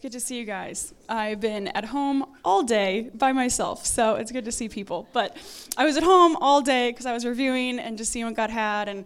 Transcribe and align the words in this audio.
It's 0.00 0.04
good 0.06 0.18
to 0.18 0.26
see 0.26 0.38
you 0.38 0.46
guys. 0.46 0.94
I've 1.10 1.40
been 1.40 1.68
at 1.68 1.84
home 1.84 2.24
all 2.42 2.62
day 2.62 3.10
by 3.12 3.32
myself, 3.32 3.84
so 3.84 4.14
it's 4.14 4.32
good 4.32 4.46
to 4.46 4.50
see 4.50 4.66
people. 4.66 5.06
But 5.12 5.36
I 5.76 5.84
was 5.84 5.98
at 5.98 6.02
home 6.02 6.38
all 6.40 6.62
day 6.62 6.90
because 6.90 7.04
I 7.04 7.12
was 7.12 7.26
reviewing 7.26 7.78
and 7.78 7.98
just 7.98 8.10
seeing 8.10 8.24
what 8.24 8.34
God 8.34 8.48
had 8.48 8.88
and 8.88 9.04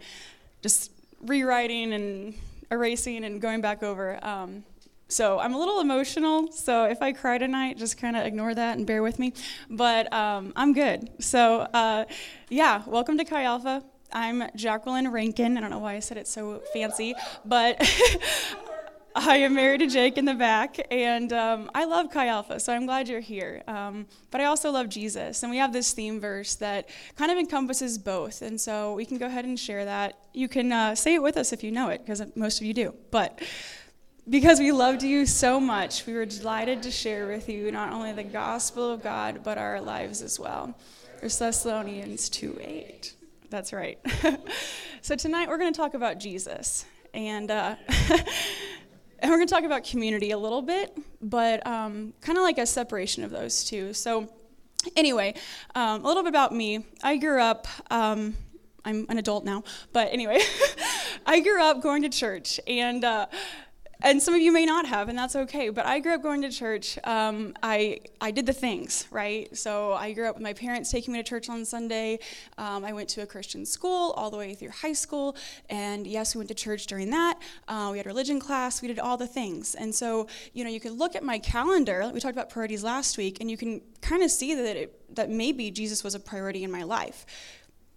just 0.63 0.93
rewriting 1.21 1.93
and 1.93 2.35
erasing 2.71 3.25
and 3.25 3.41
going 3.41 3.61
back 3.61 3.83
over. 3.83 4.25
Um, 4.25 4.63
so 5.09 5.41
I'm 5.41 5.53
a 5.53 5.59
little 5.59 5.81
emotional, 5.81 6.53
so 6.53 6.85
if 6.85 7.03
I 7.03 7.11
cry 7.11 7.39
tonight, 7.39 7.77
just 7.77 7.99
kind 7.99 8.15
of 8.15 8.25
ignore 8.25 8.55
that 8.55 8.79
and 8.79 8.87
bear 8.87 9.03
with 9.03 9.19
me. 9.19 9.33
But 9.69 10.13
um, 10.13 10.53
I'm 10.55 10.73
good. 10.73 11.11
So, 11.19 11.63
uh, 11.75 12.05
yeah, 12.51 12.85
welcome 12.87 13.19
to 13.19 13.25
Chi 13.25 13.43
Alpha. 13.43 13.83
I'm 14.13 14.45
Jacqueline 14.55 15.11
Rankin. 15.11 15.59
I 15.59 15.61
don't 15.61 15.71
know 15.71 15.81
why 15.81 15.95
I 15.95 15.99
said 15.99 16.19
it 16.19 16.29
so 16.29 16.63
fancy, 16.73 17.17
but 17.45 17.83
I 19.17 19.37
am 19.37 19.55
married 19.55 19.79
to 19.79 19.87
Jake 19.87 20.19
in 20.19 20.25
the 20.25 20.35
back, 20.35 20.77
and 20.91 21.33
um, 21.33 21.71
I 21.73 21.85
love 21.85 22.11
Chi 22.11 22.27
Alpha, 22.27 22.59
so 22.59 22.73
I'm 22.73 22.85
glad 22.85 23.09
you're 23.09 23.21
here. 23.21 23.63
Um, 23.69 24.07
but 24.33 24.41
I 24.41 24.47
also 24.47 24.73
love 24.73 24.89
Jesus, 24.89 25.45
and 25.45 25.51
we 25.51 25.59
have 25.59 25.73
this 25.73 25.93
theme 25.93 26.19
verse 26.19 26.57
that 26.57 26.89
kind 27.15 27.31
of 27.31 27.39
encompasses 27.39 27.97
both, 27.97 28.43
and 28.43 28.61
so 28.61 28.95
we 28.95 29.05
can 29.05 29.17
go 29.19 29.27
ahead 29.27 29.45
and 29.45 29.59
share 29.59 29.85
that. 29.85 30.19
You 30.33 30.49
can 30.49 30.73
uh, 30.73 30.97
say 30.97 31.15
it 31.15 31.23
with 31.23 31.37
us 31.37 31.53
if 31.53 31.63
you 31.63 31.71
know 31.71 31.91
it, 31.91 32.05
because 32.05 32.23
most 32.35 32.61
of 32.61 32.67
you 32.67 32.75
do. 32.75 32.93
But 33.13 33.41
because 34.29 34.59
we 34.59 34.73
loved 34.73 35.05
you 35.05 35.27
so 35.27 35.61
much, 35.61 36.07
we 36.07 36.15
were 36.15 36.27
delighted 36.27 36.83
to 36.83 36.91
share 36.91 37.29
with 37.29 37.49
you 37.49 37.71
not 37.71 37.93
only 37.93 38.13
the 38.13 38.25
gospel 38.25 38.91
of 38.91 39.01
God, 39.01 39.45
but 39.45 39.59
our 39.59 39.81
lives 39.81 40.23
as 40.23 40.41
well. 40.41 40.77
First 41.21 41.39
Thessalonians 41.39 42.29
2 42.31 42.59
8. 42.61 43.15
That's 43.49 43.73
right. 43.73 43.97
so 45.03 45.15
tonight 45.15 45.49
we're 45.49 45.59
going 45.59 45.73
to 45.73 45.79
talk 45.79 45.95
about 45.95 46.19
Jesus. 46.19 46.85
And, 47.13 47.49
uh, 47.53 47.77
and 49.19 49.31
we're 49.31 49.37
going 49.39 49.49
to 49.49 49.55
talk 49.55 49.65
about 49.65 49.85
community 49.85 50.31
a 50.31 50.39
little 50.39 50.63
bit, 50.63 50.97
but 51.23 51.67
um, 51.67 52.13
kind 52.21 52.39
of 52.39 52.43
like 52.43 52.59
a 52.59 52.67
separation 52.67 53.25
of 53.25 53.31
those 53.31 53.65
two. 53.65 53.93
So, 53.93 54.29
anyway, 54.97 55.35
um, 55.75 56.05
a 56.05 56.07
little 56.07 56.23
bit 56.23 56.31
about 56.31 56.53
me. 56.53 56.85
I 57.03 57.17
grew 57.17 57.41
up. 57.41 57.67
Um, 57.91 58.37
I'm 58.85 59.07
an 59.09 59.17
adult 59.17 59.45
now, 59.45 59.65
but 59.93 60.13
anyway, 60.13 60.41
I 61.27 61.41
grew 61.41 61.63
up 61.63 61.81
going 61.81 62.03
to 62.03 62.11
church, 62.11 62.61
and 62.67 63.03
uh, 63.03 63.27
and 64.05 64.23
some 64.23 64.35
of 64.35 64.41
you 64.43 64.53
may 64.53 64.67
not 64.67 64.87
have, 64.87 65.09
and 65.09 65.19
that's 65.19 65.35
okay. 65.35 65.71
But 65.71 65.87
I 65.87 65.99
grew 65.99 66.15
up 66.15 66.23
going 66.23 66.43
to 66.43 66.51
church. 66.51 66.99
Um, 67.05 67.55
I 67.63 68.01
I 68.21 68.31
did 68.31 68.45
the 68.45 68.53
things 68.53 69.09
right. 69.11 69.57
So 69.57 69.95
I 69.95 70.13
grew 70.13 70.29
up 70.29 70.35
with 70.35 70.43
my 70.43 70.53
parents 70.53 70.91
taking 70.91 71.15
me 71.15 71.23
to 71.23 71.29
church 71.29 71.49
on 71.49 71.65
Sunday. 71.65 72.19
Um, 72.59 72.85
I 72.85 72.93
went 72.93 73.09
to 73.11 73.23
a 73.23 73.27
Christian 73.27 73.65
school 73.65 74.13
all 74.13 74.31
the 74.31 74.37
way 74.37 74.55
through 74.55 74.69
high 74.69 74.93
school, 74.93 75.37
and 75.71 76.07
yes, 76.07 76.35
we 76.35 76.39
went 76.39 76.49
to 76.49 76.55
church 76.55 76.87
during 76.87 77.11
that. 77.11 77.39
Uh, 77.67 77.89
we 77.93 77.97
had 77.97 78.07
religion 78.07 78.39
class. 78.39 78.83
We 78.83 78.89
did 78.89 78.99
all 78.99 79.17
the 79.17 79.27
things. 79.27 79.75
And 79.75 79.95
so 79.95 80.29
you 80.53 80.65
know, 80.65 80.71
you 80.71 80.81
can 80.81 80.93
look 80.93 81.17
at 81.17 81.23
my 81.23 81.39
calendar. 81.39 82.11
We 82.13 82.21
talked 82.21 82.37
about 82.37 82.51
priorities 82.51 82.85
last 82.85 83.17
week, 83.17 83.39
and 83.41 83.51
you 83.51 83.57
can 83.57 83.81
kind 84.03 84.23
of 84.23 84.31
see 84.31 84.55
that 84.55 84.77
it, 84.77 85.17
that 85.17 85.31
maybe 85.31 85.71
Jesus 85.71 86.05
was 86.05 86.15
a 86.15 86.21
priority 86.21 86.63
in 86.63 86.71
my 86.71 86.83
life 86.83 87.25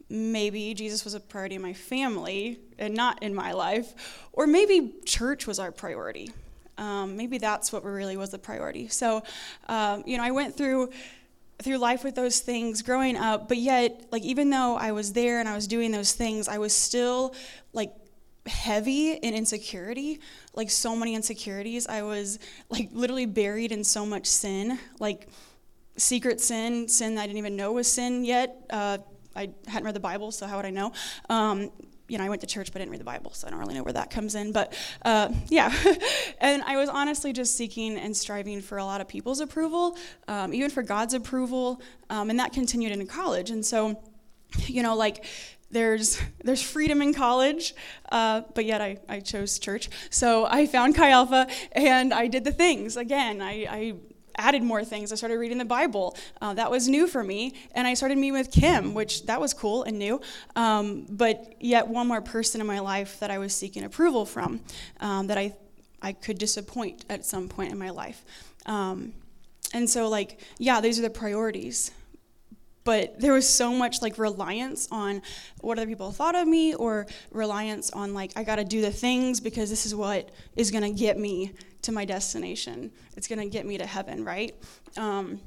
maybe 0.10 0.74
Jesus 0.74 1.04
was 1.04 1.14
a 1.14 1.20
priority 1.20 1.56
in 1.56 1.62
my 1.62 1.74
family 1.74 2.60
and 2.80 2.94
not 2.94 3.22
in 3.24 3.34
my 3.34 3.52
life, 3.52 3.94
or 4.34 4.48
maybe 4.48 4.94
church 5.06 5.48
was 5.48 5.60
our 5.60 5.72
priority. 5.72 6.32
Um, 6.78 7.18
maybe 7.18 7.38
that's 7.38 7.74
what 7.74 7.84
really 7.84 8.18
was 8.18 8.30
the 8.30 8.38
priority. 8.38 8.88
So, 8.88 9.24
um, 9.68 10.04
you 10.06 10.18
know, 10.18 10.24
I 10.24 10.32
went 10.32 10.56
through 10.56 10.92
through 11.60 11.78
life 11.78 12.04
with 12.04 12.14
those 12.14 12.40
things 12.40 12.84
growing 12.84 13.18
up, 13.18 13.48
but 13.48 13.58
yet, 13.58 14.06
like, 14.12 14.22
even 14.22 14.52
though 14.52 14.76
I 14.76 14.92
was 14.92 15.14
there 15.14 15.40
and 15.40 15.50
I 15.50 15.56
was 15.56 15.66
doing 15.66 15.92
those 15.92 16.14
things, 16.14 16.48
I 16.48 16.60
was 16.60 16.72
still 16.72 17.34
like 17.74 17.92
heavy 18.46 19.14
in 19.14 19.34
insecurity, 19.34 20.20
like 20.54 20.70
so 20.70 20.96
many 20.96 21.16
insecurities. 21.16 21.88
I 21.88 22.04
was 22.04 22.38
like 22.70 22.90
literally 22.94 23.26
buried 23.26 23.72
in 23.72 23.84
so 23.84 24.06
much 24.06 24.28
sin, 24.28 24.78
like 25.00 25.28
secret 25.98 26.40
sin, 26.40 26.88
sin 26.88 27.18
I 27.18 27.26
didn't 27.26 27.40
even 27.40 27.56
know 27.56 27.72
was 27.72 27.92
sin 27.92 28.24
yet. 28.24 28.56
Uh, 28.70 29.00
I 29.36 29.50
hadn't 29.68 29.86
read 29.86 29.96
the 29.96 30.00
Bible, 30.00 30.32
so 30.32 30.48
how 30.48 30.58
would 30.58 30.66
I 30.66 30.72
know? 30.72 30.94
Um, 31.30 31.72
you 32.08 32.18
know, 32.18 32.24
I 32.24 32.30
went 32.30 32.42
to 32.42 32.48
church 32.48 32.72
but 32.72 32.80
I 32.80 32.84
didn't 32.84 32.92
read 32.92 33.00
the 33.00 33.06
Bible, 33.06 33.34
so 33.34 33.48
I 33.48 33.50
don't 33.50 33.60
really 33.60 33.74
know 33.74 33.84
where 33.84 33.94
that 33.94 34.10
comes 34.10 34.36
in. 34.36 34.52
But 34.52 34.74
uh, 35.04 35.30
yeah, 35.48 35.74
and 36.40 36.64
I 36.64 36.78
was 36.78 36.90
honestly 36.90 37.34
just 37.34 37.56
seeking 37.56 37.98
and 37.98 38.16
striving 38.16 38.62
for 38.62 38.78
a 38.78 38.86
lot 38.86 39.02
of 39.02 39.08
people's 39.08 39.40
approval, 39.40 39.98
um, 40.28 40.54
even 40.54 40.70
for 40.70 40.84
God's 40.84 41.14
approval, 41.14 41.82
um, 42.10 42.30
and 42.30 42.40
that 42.40 42.54
continued 42.54 42.92
into 42.92 43.06
college. 43.06 43.50
And 43.50 43.66
so, 43.66 44.02
you 44.66 44.84
know, 44.84 44.96
like 44.96 45.26
there's 45.70 46.22
there's 46.44 46.62
freedom 46.62 47.02
in 47.02 47.14
college, 47.14 47.74
uh, 48.12 48.42
but 48.56 48.66
yet 48.66 48.82
I, 48.82 48.98
I 49.10 49.20
chose 49.20 49.60
church. 49.60 49.90
So 50.10 50.46
I 50.46 50.66
found 50.66 50.96
Chi 50.96 51.10
Alpha 51.10 51.48
and 51.74 52.14
I 52.14 52.28
did 52.28 52.44
the 52.44 52.52
things 52.52 52.96
again. 52.96 53.42
I, 53.42 53.68
I 53.70 53.94
added 54.38 54.64
more 54.64 54.84
things. 54.84 55.12
I 55.12 55.16
started 55.16 55.38
reading 55.38 55.58
the 55.58 55.66
Bible. 55.66 56.16
Uh, 56.42 56.54
that 56.54 56.70
was 56.72 56.88
new 56.88 57.08
for 57.08 57.24
me. 57.24 57.54
And 57.74 57.88
I 57.88 57.94
started 57.94 58.18
meeting 58.18 58.34
with 58.34 58.52
Kim, 58.52 58.94
which 58.94 59.26
that 59.26 59.40
was 59.42 59.54
cool 59.54 59.84
and 59.84 59.98
new. 60.00 60.22
Um, 60.56 61.06
but 61.10 61.56
yet, 61.60 61.88
one 61.88 62.08
more 62.08 62.22
person 62.22 62.62
in 62.62 62.68
my 62.68 62.80
life 62.80 63.20
that 63.20 63.32
I 63.32 63.38
was 63.38 63.56
seeking 63.56 63.84
approval 63.84 64.26
from 64.26 64.62
um, 65.00 65.28
that 65.28 65.38
I, 65.38 65.56
I 66.02 66.14
could 66.14 66.38
disappoint 66.38 67.06
at 67.10 67.26
some 67.26 67.48
point 67.48 67.72
in 67.72 67.78
my 67.78 67.90
life. 67.90 68.24
Um, 68.66 69.14
and 69.74 69.90
so, 69.90 70.08
like, 70.08 70.40
yeah, 70.58 70.82
these 70.82 71.00
are 71.00 71.04
the 71.04 71.10
priorities 71.10 71.92
but 72.88 73.20
there 73.20 73.34
was 73.34 73.48
so 73.48 73.74
much 73.74 74.02
like 74.02 74.18
reliance 74.18 74.88
on 74.94 75.22
what 75.60 75.78
other 75.78 75.86
people 75.86 76.10
thought 76.10 76.36
of 76.36 76.48
me 76.48 76.74
or 76.74 77.06
reliance 77.32 77.92
on 77.92 78.14
like 78.14 78.32
i 78.38 78.44
got 78.46 78.56
to 78.56 78.64
do 78.64 78.80
the 78.80 78.90
things 78.90 79.42
because 79.42 79.70
this 79.70 79.86
is 79.86 79.94
what 79.94 80.32
is 80.56 80.72
going 80.72 80.84
to 80.84 80.98
get 80.98 81.20
me 81.20 81.52
to 81.88 81.92
my 81.94 82.06
destination. 82.06 82.92
It's 83.16 83.28
going 83.28 83.40
to 83.40 83.48
get 83.48 83.66
me 83.66 83.78
to 83.78 83.86
heaven, 83.86 84.24
right? 84.24 84.54
Um, 84.98 85.40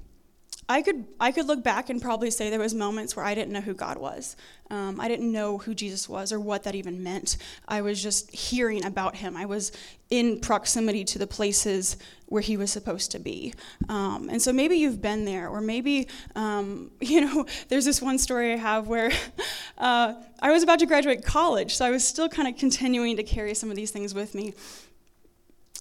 I 0.70 0.82
could 0.82 1.04
I 1.18 1.32
could 1.32 1.46
look 1.46 1.64
back 1.64 1.90
and 1.90 2.00
probably 2.00 2.30
say 2.30 2.48
there 2.48 2.60
was 2.60 2.74
moments 2.74 3.16
where 3.16 3.24
I 3.24 3.34
didn't 3.34 3.52
know 3.52 3.60
who 3.60 3.74
God 3.74 3.98
was. 3.98 4.36
Um, 4.70 5.00
I 5.00 5.08
didn't 5.08 5.32
know 5.32 5.58
who 5.58 5.74
Jesus 5.74 6.08
was 6.08 6.32
or 6.32 6.38
what 6.38 6.62
that 6.62 6.76
even 6.76 7.02
meant. 7.02 7.38
I 7.66 7.82
was 7.82 8.00
just 8.00 8.30
hearing 8.30 8.84
about 8.84 9.16
him. 9.16 9.36
I 9.36 9.46
was 9.46 9.72
in 10.10 10.38
proximity 10.38 11.04
to 11.06 11.18
the 11.18 11.26
places 11.26 11.96
where 12.26 12.40
he 12.40 12.56
was 12.56 12.70
supposed 12.70 13.10
to 13.10 13.18
be. 13.18 13.52
Um, 13.88 14.28
and 14.30 14.40
so 14.40 14.52
maybe 14.52 14.76
you've 14.76 15.02
been 15.02 15.24
there, 15.24 15.48
or 15.48 15.60
maybe 15.60 16.06
um, 16.36 16.92
you 17.00 17.20
know. 17.20 17.46
There's 17.68 17.84
this 17.84 18.00
one 18.00 18.18
story 18.18 18.52
I 18.52 18.56
have 18.56 18.86
where 18.86 19.10
uh, 19.78 20.14
I 20.40 20.52
was 20.52 20.62
about 20.62 20.78
to 20.78 20.86
graduate 20.86 21.24
college, 21.24 21.74
so 21.74 21.84
I 21.84 21.90
was 21.90 22.06
still 22.06 22.28
kind 22.28 22.46
of 22.46 22.56
continuing 22.56 23.16
to 23.16 23.24
carry 23.24 23.54
some 23.54 23.70
of 23.70 23.76
these 23.76 23.90
things 23.90 24.14
with 24.14 24.36
me. 24.36 24.54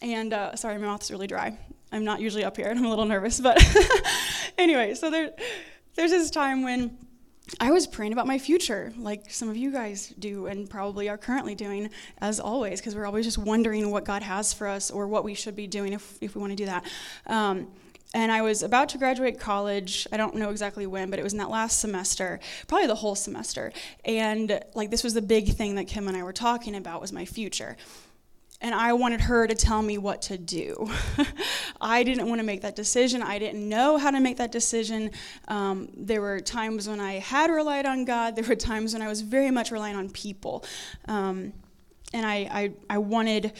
And 0.01 0.33
uh, 0.33 0.55
sorry, 0.55 0.77
my 0.77 0.87
mouth's 0.87 1.11
really 1.11 1.27
dry. 1.27 1.57
I'm 1.91 2.03
not 2.03 2.21
usually 2.21 2.43
up 2.43 2.55
here, 2.55 2.67
and 2.67 2.77
I'm 2.77 2.85
a 2.85 2.89
little 2.89 3.05
nervous. 3.05 3.39
But 3.39 3.61
anyway, 4.57 4.93
so 4.93 5.09
there, 5.09 5.31
there's 5.95 6.11
this 6.11 6.29
time 6.31 6.63
when 6.63 6.97
I 7.59 7.71
was 7.71 7.87
praying 7.87 8.13
about 8.13 8.27
my 8.27 8.37
future, 8.37 8.93
like 8.97 9.31
some 9.31 9.49
of 9.49 9.57
you 9.57 9.71
guys 9.71 10.13
do, 10.19 10.45
and 10.45 10.69
probably 10.69 11.09
are 11.09 11.17
currently 11.17 11.55
doing, 11.55 11.89
as 12.19 12.39
always, 12.39 12.79
because 12.79 12.95
we're 12.95 13.05
always 13.05 13.25
just 13.25 13.37
wondering 13.37 13.89
what 13.91 14.05
God 14.05 14.21
has 14.21 14.53
for 14.53 14.67
us 14.67 14.91
or 14.91 15.07
what 15.07 15.23
we 15.23 15.33
should 15.33 15.55
be 15.55 15.67
doing 15.67 15.93
if, 15.93 16.17
if 16.21 16.35
we 16.35 16.41
want 16.41 16.51
to 16.51 16.55
do 16.55 16.65
that. 16.65 16.85
Um, 17.25 17.67
and 18.13 18.31
I 18.31 18.41
was 18.41 18.63
about 18.63 18.89
to 18.89 18.97
graduate 18.97 19.39
college. 19.39 20.07
I 20.11 20.17
don't 20.17 20.35
know 20.35 20.49
exactly 20.49 20.87
when, 20.87 21.11
but 21.11 21.19
it 21.19 21.23
was 21.23 21.33
in 21.33 21.39
that 21.39 21.51
last 21.51 21.79
semester, 21.79 22.39
probably 22.67 22.87
the 22.87 22.95
whole 22.95 23.15
semester. 23.15 23.71
And 24.03 24.63
like 24.73 24.89
this 24.89 25.03
was 25.03 25.13
the 25.13 25.21
big 25.21 25.49
thing 25.49 25.75
that 25.75 25.85
Kim 25.85 26.07
and 26.07 26.17
I 26.17 26.23
were 26.23 26.33
talking 26.33 26.75
about 26.75 27.01
was 27.01 27.13
my 27.13 27.25
future 27.25 27.77
and 28.61 28.75
I 28.75 28.93
wanted 28.93 29.21
her 29.21 29.47
to 29.47 29.55
tell 29.55 29.81
me 29.81 29.97
what 29.97 30.21
to 30.23 30.37
do. 30.37 30.91
I 31.81 32.03
didn't 32.03 32.27
want 32.27 32.39
to 32.39 32.45
make 32.45 32.61
that 32.61 32.75
decision. 32.75 33.21
I 33.21 33.39
didn't 33.39 33.67
know 33.67 33.97
how 33.97 34.11
to 34.11 34.19
make 34.19 34.37
that 34.37 34.51
decision. 34.51 35.11
Um, 35.47 35.89
there 35.95 36.21
were 36.21 36.39
times 36.39 36.89
when 36.89 36.99
I 36.99 37.13
had 37.13 37.49
relied 37.49 37.85
on 37.85 38.03
God, 38.03 38.35
there 38.35 38.43
were 38.43 38.55
times 38.55 38.93
when 38.93 39.01
I 39.01 39.07
was 39.07 39.21
very 39.21 39.49
much 39.49 39.71
relying 39.71 39.95
on 39.95 40.09
people. 40.09 40.65
Um, 41.07 41.53
and 42.13 42.25
I, 42.25 42.35
I, 42.51 42.71
I, 42.89 42.97
wanted, 42.97 43.53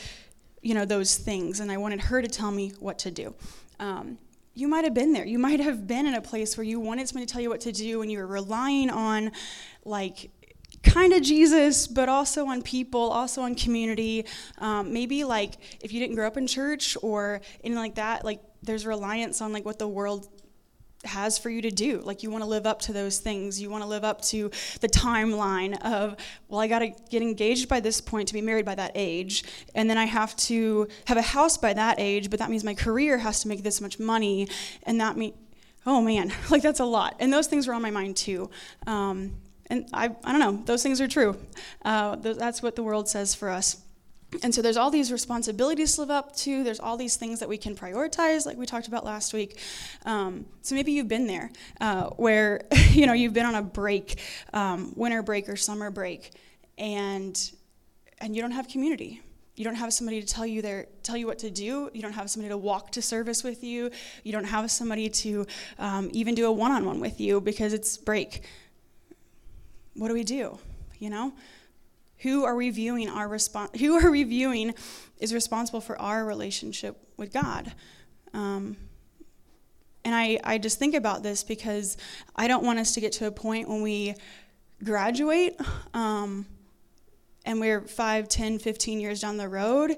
you 0.62 0.74
know, 0.74 0.84
those 0.84 1.18
things, 1.18 1.60
and 1.60 1.72
I 1.72 1.78
wanted 1.78 2.02
her 2.02 2.22
to 2.22 2.28
tell 2.28 2.52
me 2.52 2.74
what 2.80 3.00
to 3.00 3.12
do. 3.12 3.36
Um, 3.80 4.18
you 4.56 4.68
might 4.68 4.84
have 4.84 4.94
been 4.94 5.14
there. 5.14 5.26
You 5.26 5.40
might 5.40 5.60
have 5.62 5.88
been 5.88 6.08
in 6.08 6.16
a 6.16 6.22
place 6.22 6.58
where 6.58 6.66
you 6.66 6.80
wanted 6.80 7.08
someone 7.08 7.26
to 7.26 7.32
tell 7.32 7.42
you 7.42 7.50
what 7.50 7.62
to 7.62 7.72
do, 7.72 8.02
and 8.02 8.12
you 8.12 8.18
were 8.18 8.28
relying 8.28 8.90
on, 8.90 9.32
like, 9.86 10.32
kind 10.84 11.14
of 11.14 11.22
Jesus, 11.22 11.88
but 11.88 12.10
also 12.10 12.48
on 12.48 12.62
people, 12.62 13.02
also 13.02 13.42
on 13.42 13.56
community. 13.56 14.26
Um, 14.60 14.94
maybe 14.94 15.24
like 15.24 15.56
if 15.82 15.92
you 15.92 16.00
didn't 16.00 16.16
grow 16.16 16.28
up 16.28 16.38
in 16.38 16.48
church 16.48 16.98
or 17.02 17.42
anything 17.64 17.82
like 17.82 17.96
that, 17.96 18.24
like 18.24 18.42
there's 18.64 18.86
reliance 18.86 19.42
on 19.42 19.54
like 19.54 19.66
what 19.66 19.80
the 19.80 19.88
world 19.88 20.28
has 21.06 21.38
for 21.38 21.50
you 21.50 21.62
to 21.62 21.72
do. 21.72 22.02
Like 22.02 22.24
you 22.24 22.30
want 22.30 22.44
to 22.44 22.50
live 22.50 22.66
up 22.66 22.82
to 22.82 22.94
those 22.94 23.20
things. 23.20 23.62
You 23.62 23.70
want 23.70 23.84
to 23.84 23.90
live 23.90 24.04
up 24.04 24.22
to 24.24 24.52
the 24.82 24.90
timeline 24.90 25.80
of, 25.82 26.18
well, 26.48 26.60
I 26.60 26.68
got 26.68 26.80
to 26.80 26.90
get 27.10 27.22
engaged 27.22 27.70
by 27.70 27.80
this 27.80 28.02
point 28.02 28.28
to 28.28 28.34
be 28.34 28.42
married 28.42 28.66
by 28.66 28.76
that 28.76 28.92
age. 28.96 29.44
And 29.76 29.90
then 29.90 29.98
I 29.98 30.06
have 30.06 30.36
to 30.38 30.88
have 31.06 31.18
a 31.18 31.22
house 31.22 31.58
by 31.58 31.74
that 31.74 32.00
age, 32.00 32.30
but 32.30 32.40
that 32.40 32.50
means 32.50 32.64
my 32.64 32.74
career 32.74 33.18
has 33.20 33.42
to 33.42 33.48
make 33.48 33.64
this 33.64 33.80
much 33.80 33.98
money. 33.98 34.50
And 34.84 35.00
that 35.00 35.16
means, 35.16 35.36
oh 35.86 36.02
man, 36.02 36.34
like 36.50 36.62
that's 36.62 36.82
a 36.82 36.86
lot. 36.86 37.16
And 37.20 37.32
those 37.32 37.48
things 37.48 37.68
were 37.68 37.74
on 37.74 37.82
my 37.82 37.92
mind 37.92 38.18
too. 38.18 38.50
Um, 38.86 39.38
and 39.70 39.88
I, 39.94 40.10
I 40.24 40.32
don't 40.32 40.40
know, 40.40 40.64
those 40.66 40.84
things 40.84 41.00
are 41.00 41.08
true. 41.08 41.38
Uh, 41.84 42.16
that's 42.16 42.62
what 42.62 42.76
the 42.76 42.84
world 42.84 43.08
says 43.08 43.36
for 43.36 43.50
us. 43.50 43.78
And 44.44 44.54
so 44.54 44.62
there's 44.62 44.78
all 44.78 44.92
these 44.92 45.12
responsibilities 45.12 45.96
to 45.96 46.02
live 46.02 46.12
up 46.12 46.36
to. 46.38 46.64
There's 46.64 46.80
all 46.80 46.98
these 46.98 47.16
things 47.16 47.40
that 47.40 47.50
we 47.50 47.58
can 47.58 47.76
prioritize, 47.76 48.46
like 48.46 48.58
we 48.58 48.66
talked 48.66 48.88
about 48.88 49.04
last 49.04 49.34
week. 49.34 49.60
Um, 50.06 50.46
so 50.62 50.76
maybe 50.76 50.92
you've 50.92 51.08
been 51.08 51.26
there, 51.26 51.50
uh, 51.82 52.10
where 52.12 52.62
you 52.92 53.08
know 53.08 53.14
you've 53.14 53.34
been 53.34 53.48
on 53.48 53.56
a 53.56 53.64
break, 53.64 54.20
um, 54.54 54.94
winter 54.96 55.24
break 55.24 55.50
or 55.50 55.56
summer 55.56 55.90
break, 55.90 56.32
and 56.78 57.52
and 58.20 58.36
you 58.36 58.42
don't 58.42 58.52
have 58.52 58.68
community. 58.68 59.22
You 59.56 59.66
don't 59.66 59.76
have 59.76 59.92
somebody 59.92 60.22
to 60.22 60.28
tell 60.28 60.46
you 60.46 60.62
their 60.62 60.86
tell 61.02 61.18
you 61.18 61.26
what 61.26 61.40
to 61.40 61.50
do. 61.50 61.90
You 61.92 62.02
don't 62.04 62.14
have 62.14 62.30
somebody 62.30 62.50
to 62.50 62.58
walk 62.58 62.92
to 62.92 63.02
service 63.02 63.44
with 63.44 63.64
you. 63.64 63.90
You 64.24 64.32
don't 64.32 64.46
have 64.46 64.70
somebody 64.70 65.10
to 65.10 65.48
um, 65.80 66.10
even 66.14 66.36
do 66.36 66.46
a 66.46 66.52
one-on-one 66.52 67.00
with 67.00 67.20
you 67.20 67.42
because 67.42 67.74
it's 67.74 67.98
break. 67.98 68.44
What 70.00 70.08
do 70.08 70.14
we 70.16 70.24
do? 70.24 70.58
You 70.98 71.10
know 71.10 71.34
who 72.20 72.44
are 72.44 72.56
we 72.56 72.70
viewing 72.70 73.10
our 73.10 73.28
response? 73.28 73.72
Who 73.80 73.96
are 73.96 74.12
we 74.12 74.24
viewing 74.24 74.76
is 75.20 75.34
responsible 75.34 75.82
for 75.82 76.00
our 76.00 76.26
relationship 76.26 76.98
with 77.18 77.34
God? 77.34 77.74
Um, 78.34 78.78
and 80.06 80.16
I, 80.16 80.40
I 80.44 80.58
just 80.58 80.80
think 80.80 80.96
about 80.96 81.24
this 81.24 81.44
because 81.44 81.98
I 82.36 82.48
don't 82.48 82.64
want 82.64 82.80
us 82.80 82.94
to 82.94 83.02
get 83.02 83.14
to 83.14 83.28
a 83.28 83.32
point 83.32 83.68
when 83.68 83.82
we 83.82 84.16
graduate 84.84 85.60
um, 85.94 86.46
and 87.46 87.60
we're 87.60 87.82
5, 87.82 88.28
10, 88.28 88.60
15 88.60 89.00
years 89.00 89.22
down 89.22 89.38
the 89.38 89.50
road 89.50 89.96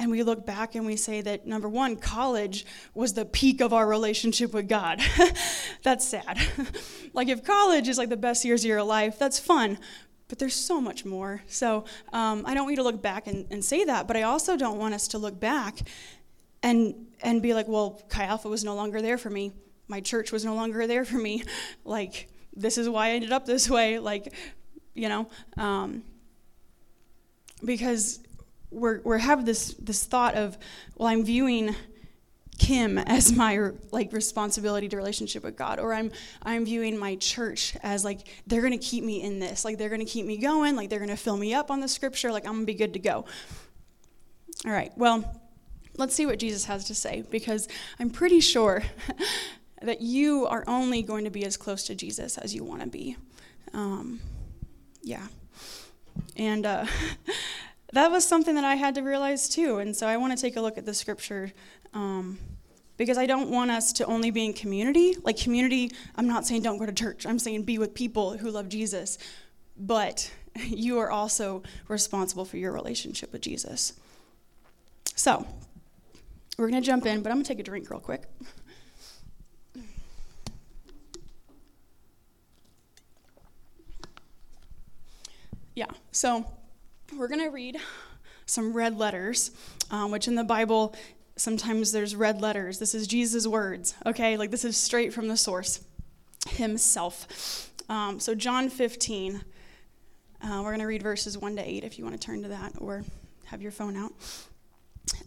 and 0.00 0.10
we 0.10 0.22
look 0.22 0.46
back 0.46 0.74
and 0.74 0.86
we 0.86 0.96
say 0.96 1.20
that 1.20 1.46
number 1.46 1.68
one, 1.68 1.94
college 1.94 2.64
was 2.94 3.12
the 3.12 3.26
peak 3.26 3.60
of 3.60 3.72
our 3.72 3.86
relationship 3.86 4.54
with 4.54 4.66
God. 4.66 5.00
that's 5.82 6.08
sad. 6.08 6.38
like, 7.12 7.28
if 7.28 7.44
college 7.44 7.86
is 7.86 7.98
like 7.98 8.08
the 8.08 8.16
best 8.16 8.44
years 8.44 8.64
of 8.64 8.68
your 8.68 8.82
life, 8.82 9.18
that's 9.18 9.38
fun 9.38 9.78
but 10.28 10.38
there's 10.38 10.54
so 10.54 10.80
much 10.80 11.04
more. 11.04 11.42
So 11.48 11.84
um, 12.12 12.44
I 12.46 12.54
don't 12.54 12.62
want 12.62 12.74
you 12.74 12.76
to 12.76 12.84
look 12.84 13.02
back 13.02 13.26
and, 13.26 13.48
and 13.50 13.64
say 13.64 13.84
that, 13.86 14.06
but 14.06 14.16
I 14.16 14.22
also 14.22 14.56
don't 14.56 14.78
want 14.78 14.94
us 14.94 15.08
to 15.08 15.18
look 15.18 15.40
back 15.40 15.80
and 16.62 16.94
and 17.20 17.42
be 17.42 17.52
like, 17.52 17.66
well, 17.66 18.00
Chi 18.08 18.24
Alpha 18.24 18.48
was 18.48 18.62
no 18.62 18.76
longer 18.76 19.02
there 19.02 19.18
for 19.18 19.28
me. 19.28 19.52
My 19.88 20.00
church 20.00 20.30
was 20.30 20.44
no 20.44 20.54
longer 20.54 20.86
there 20.86 21.04
for 21.04 21.18
me. 21.18 21.42
Like 21.84 22.28
this 22.54 22.78
is 22.78 22.88
why 22.88 23.08
I 23.08 23.10
ended 23.10 23.32
up 23.32 23.44
this 23.44 23.68
way. 23.68 23.98
Like, 23.98 24.32
you 24.94 25.08
know, 25.08 25.28
um, 25.56 26.04
because 27.64 28.20
we're 28.70 29.00
we 29.04 29.20
have 29.20 29.44
this 29.44 29.74
this 29.74 30.04
thought 30.04 30.34
of, 30.34 30.58
well, 30.96 31.08
I'm 31.08 31.24
viewing 31.24 31.74
Kim 32.58 32.98
as 33.06 33.32
my 33.32 33.70
like 33.90 34.12
responsibility 34.12 34.88
to 34.88 34.96
relationship 34.96 35.42
with 35.42 35.56
God 35.56 35.78
or 35.78 35.92
I'm 35.92 36.12
I'm 36.42 36.64
viewing 36.64 36.98
my 36.98 37.16
church 37.16 37.76
as 37.82 38.04
like 38.04 38.20
they're 38.46 38.68
to 38.68 38.78
keep 38.78 39.02
me 39.02 39.22
in 39.22 39.38
this 39.38 39.64
like 39.64 39.78
they're 39.78 39.96
to 39.96 40.04
keep 40.04 40.26
me 40.26 40.36
going 40.36 40.76
like 40.76 40.90
they're 40.90 41.04
to 41.04 41.16
fill 41.16 41.36
me 41.36 41.54
up 41.54 41.70
on 41.70 41.80
the 41.80 41.88
scripture 41.88 42.30
like 42.30 42.46
I'm 42.46 42.60
to 42.60 42.66
be 42.66 42.74
good 42.74 42.92
to 42.92 42.98
go. 42.98 43.24
All 44.66 44.72
right. 44.72 44.92
Well, 44.96 45.40
let's 45.96 46.14
see 46.14 46.26
what 46.26 46.38
Jesus 46.38 46.66
has 46.66 46.84
to 46.86 46.94
say 46.94 47.24
because 47.30 47.66
I'm 47.98 48.10
pretty 48.10 48.40
sure 48.40 48.82
that 49.82 50.02
you 50.02 50.46
are 50.46 50.64
only 50.66 51.02
going 51.02 51.24
to 51.24 51.30
be 51.30 51.44
as 51.44 51.56
close 51.56 51.84
to 51.84 51.94
Jesus 51.94 52.36
as 52.36 52.54
you 52.54 52.62
want 52.62 52.82
to 52.82 52.88
be. 52.88 53.16
Um, 53.72 54.20
yeah. 55.02 55.26
And 56.36 56.66
uh, 56.66 56.84
that 57.92 58.10
was 58.10 58.26
something 58.26 58.54
that 58.54 58.64
I 58.64 58.76
had 58.76 58.94
to 58.96 59.02
realize 59.02 59.48
too. 59.48 59.78
And 59.78 59.96
so 59.96 60.06
I 60.06 60.16
want 60.16 60.36
to 60.36 60.40
take 60.40 60.56
a 60.56 60.60
look 60.60 60.78
at 60.78 60.86
the 60.86 60.94
scripture 60.94 61.52
um, 61.92 62.38
because 62.96 63.18
I 63.18 63.26
don't 63.26 63.50
want 63.50 63.70
us 63.70 63.92
to 63.94 64.04
only 64.04 64.30
be 64.30 64.44
in 64.44 64.52
community. 64.52 65.16
Like, 65.22 65.36
community, 65.36 65.90
I'm 66.16 66.28
not 66.28 66.46
saying 66.46 66.62
don't 66.62 66.78
go 66.78 66.86
to 66.86 66.92
church, 66.92 67.26
I'm 67.26 67.38
saying 67.38 67.64
be 67.64 67.78
with 67.78 67.94
people 67.94 68.36
who 68.36 68.50
love 68.50 68.68
Jesus. 68.68 69.18
But 69.76 70.30
you 70.66 70.98
are 70.98 71.10
also 71.10 71.62
responsible 71.88 72.44
for 72.44 72.58
your 72.58 72.72
relationship 72.72 73.32
with 73.32 73.42
Jesus. 73.42 73.94
So, 75.16 75.46
we're 76.56 76.68
going 76.68 76.82
to 76.82 76.86
jump 76.86 77.06
in, 77.06 77.22
but 77.22 77.30
I'm 77.30 77.36
going 77.36 77.44
to 77.44 77.48
take 77.48 77.58
a 77.58 77.62
drink 77.62 77.90
real 77.90 78.00
quick. 78.00 78.24
Yeah, 85.74 85.86
so 86.12 86.44
we're 87.16 87.28
going 87.28 87.40
to 87.40 87.50
read 87.50 87.78
some 88.46 88.72
red 88.72 88.98
letters, 88.98 89.50
um, 89.90 90.10
which 90.10 90.28
in 90.28 90.34
the 90.34 90.44
Bible 90.44 90.94
sometimes 91.36 91.92
there's 91.92 92.14
red 92.14 92.40
letters. 92.40 92.78
This 92.78 92.94
is 92.94 93.06
Jesus' 93.06 93.46
words, 93.46 93.94
okay? 94.06 94.36
Like 94.36 94.50
this 94.50 94.64
is 94.64 94.76
straight 94.76 95.12
from 95.12 95.28
the 95.28 95.36
source 95.36 95.84
himself. 96.48 97.70
Um, 97.88 98.20
so, 98.20 98.34
John 98.34 98.68
15, 98.68 99.42
uh, 100.42 100.60
we're 100.62 100.70
going 100.70 100.80
to 100.80 100.86
read 100.86 101.02
verses 101.02 101.36
1 101.36 101.56
to 101.56 101.68
8 101.68 101.84
if 101.84 101.98
you 101.98 102.04
want 102.04 102.20
to 102.20 102.24
turn 102.24 102.42
to 102.42 102.48
that 102.48 102.74
or 102.78 103.04
have 103.46 103.62
your 103.62 103.72
phone 103.72 103.96
out. 103.96 104.12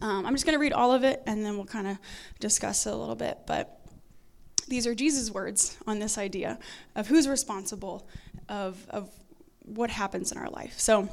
Um, 0.00 0.24
I'm 0.24 0.34
just 0.34 0.46
going 0.46 0.54
to 0.54 0.60
read 0.60 0.72
all 0.72 0.92
of 0.92 1.04
it 1.04 1.22
and 1.26 1.44
then 1.44 1.56
we'll 1.56 1.66
kind 1.66 1.86
of 1.86 1.98
discuss 2.40 2.86
it 2.86 2.92
a 2.92 2.96
little 2.96 3.14
bit. 3.14 3.38
But 3.46 3.80
these 4.66 4.86
are 4.86 4.94
Jesus' 4.94 5.30
words 5.30 5.76
on 5.86 5.98
this 5.98 6.16
idea 6.16 6.58
of 6.94 7.06
who's 7.06 7.28
responsible 7.28 8.08
of, 8.48 8.84
of 8.88 9.10
what 9.60 9.90
happens 9.90 10.32
in 10.32 10.38
our 10.38 10.48
life. 10.48 10.78
So, 10.78 11.08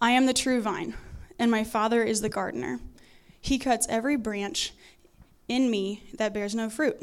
I 0.00 0.12
am 0.12 0.26
the 0.26 0.32
true 0.32 0.60
vine, 0.60 0.94
and 1.40 1.50
my 1.50 1.64
Father 1.64 2.04
is 2.04 2.20
the 2.20 2.28
gardener. 2.28 2.78
He 3.40 3.58
cuts 3.58 3.86
every 3.90 4.16
branch 4.16 4.72
in 5.48 5.70
me 5.70 6.04
that 6.18 6.32
bears 6.32 6.54
no 6.54 6.70
fruit, 6.70 7.02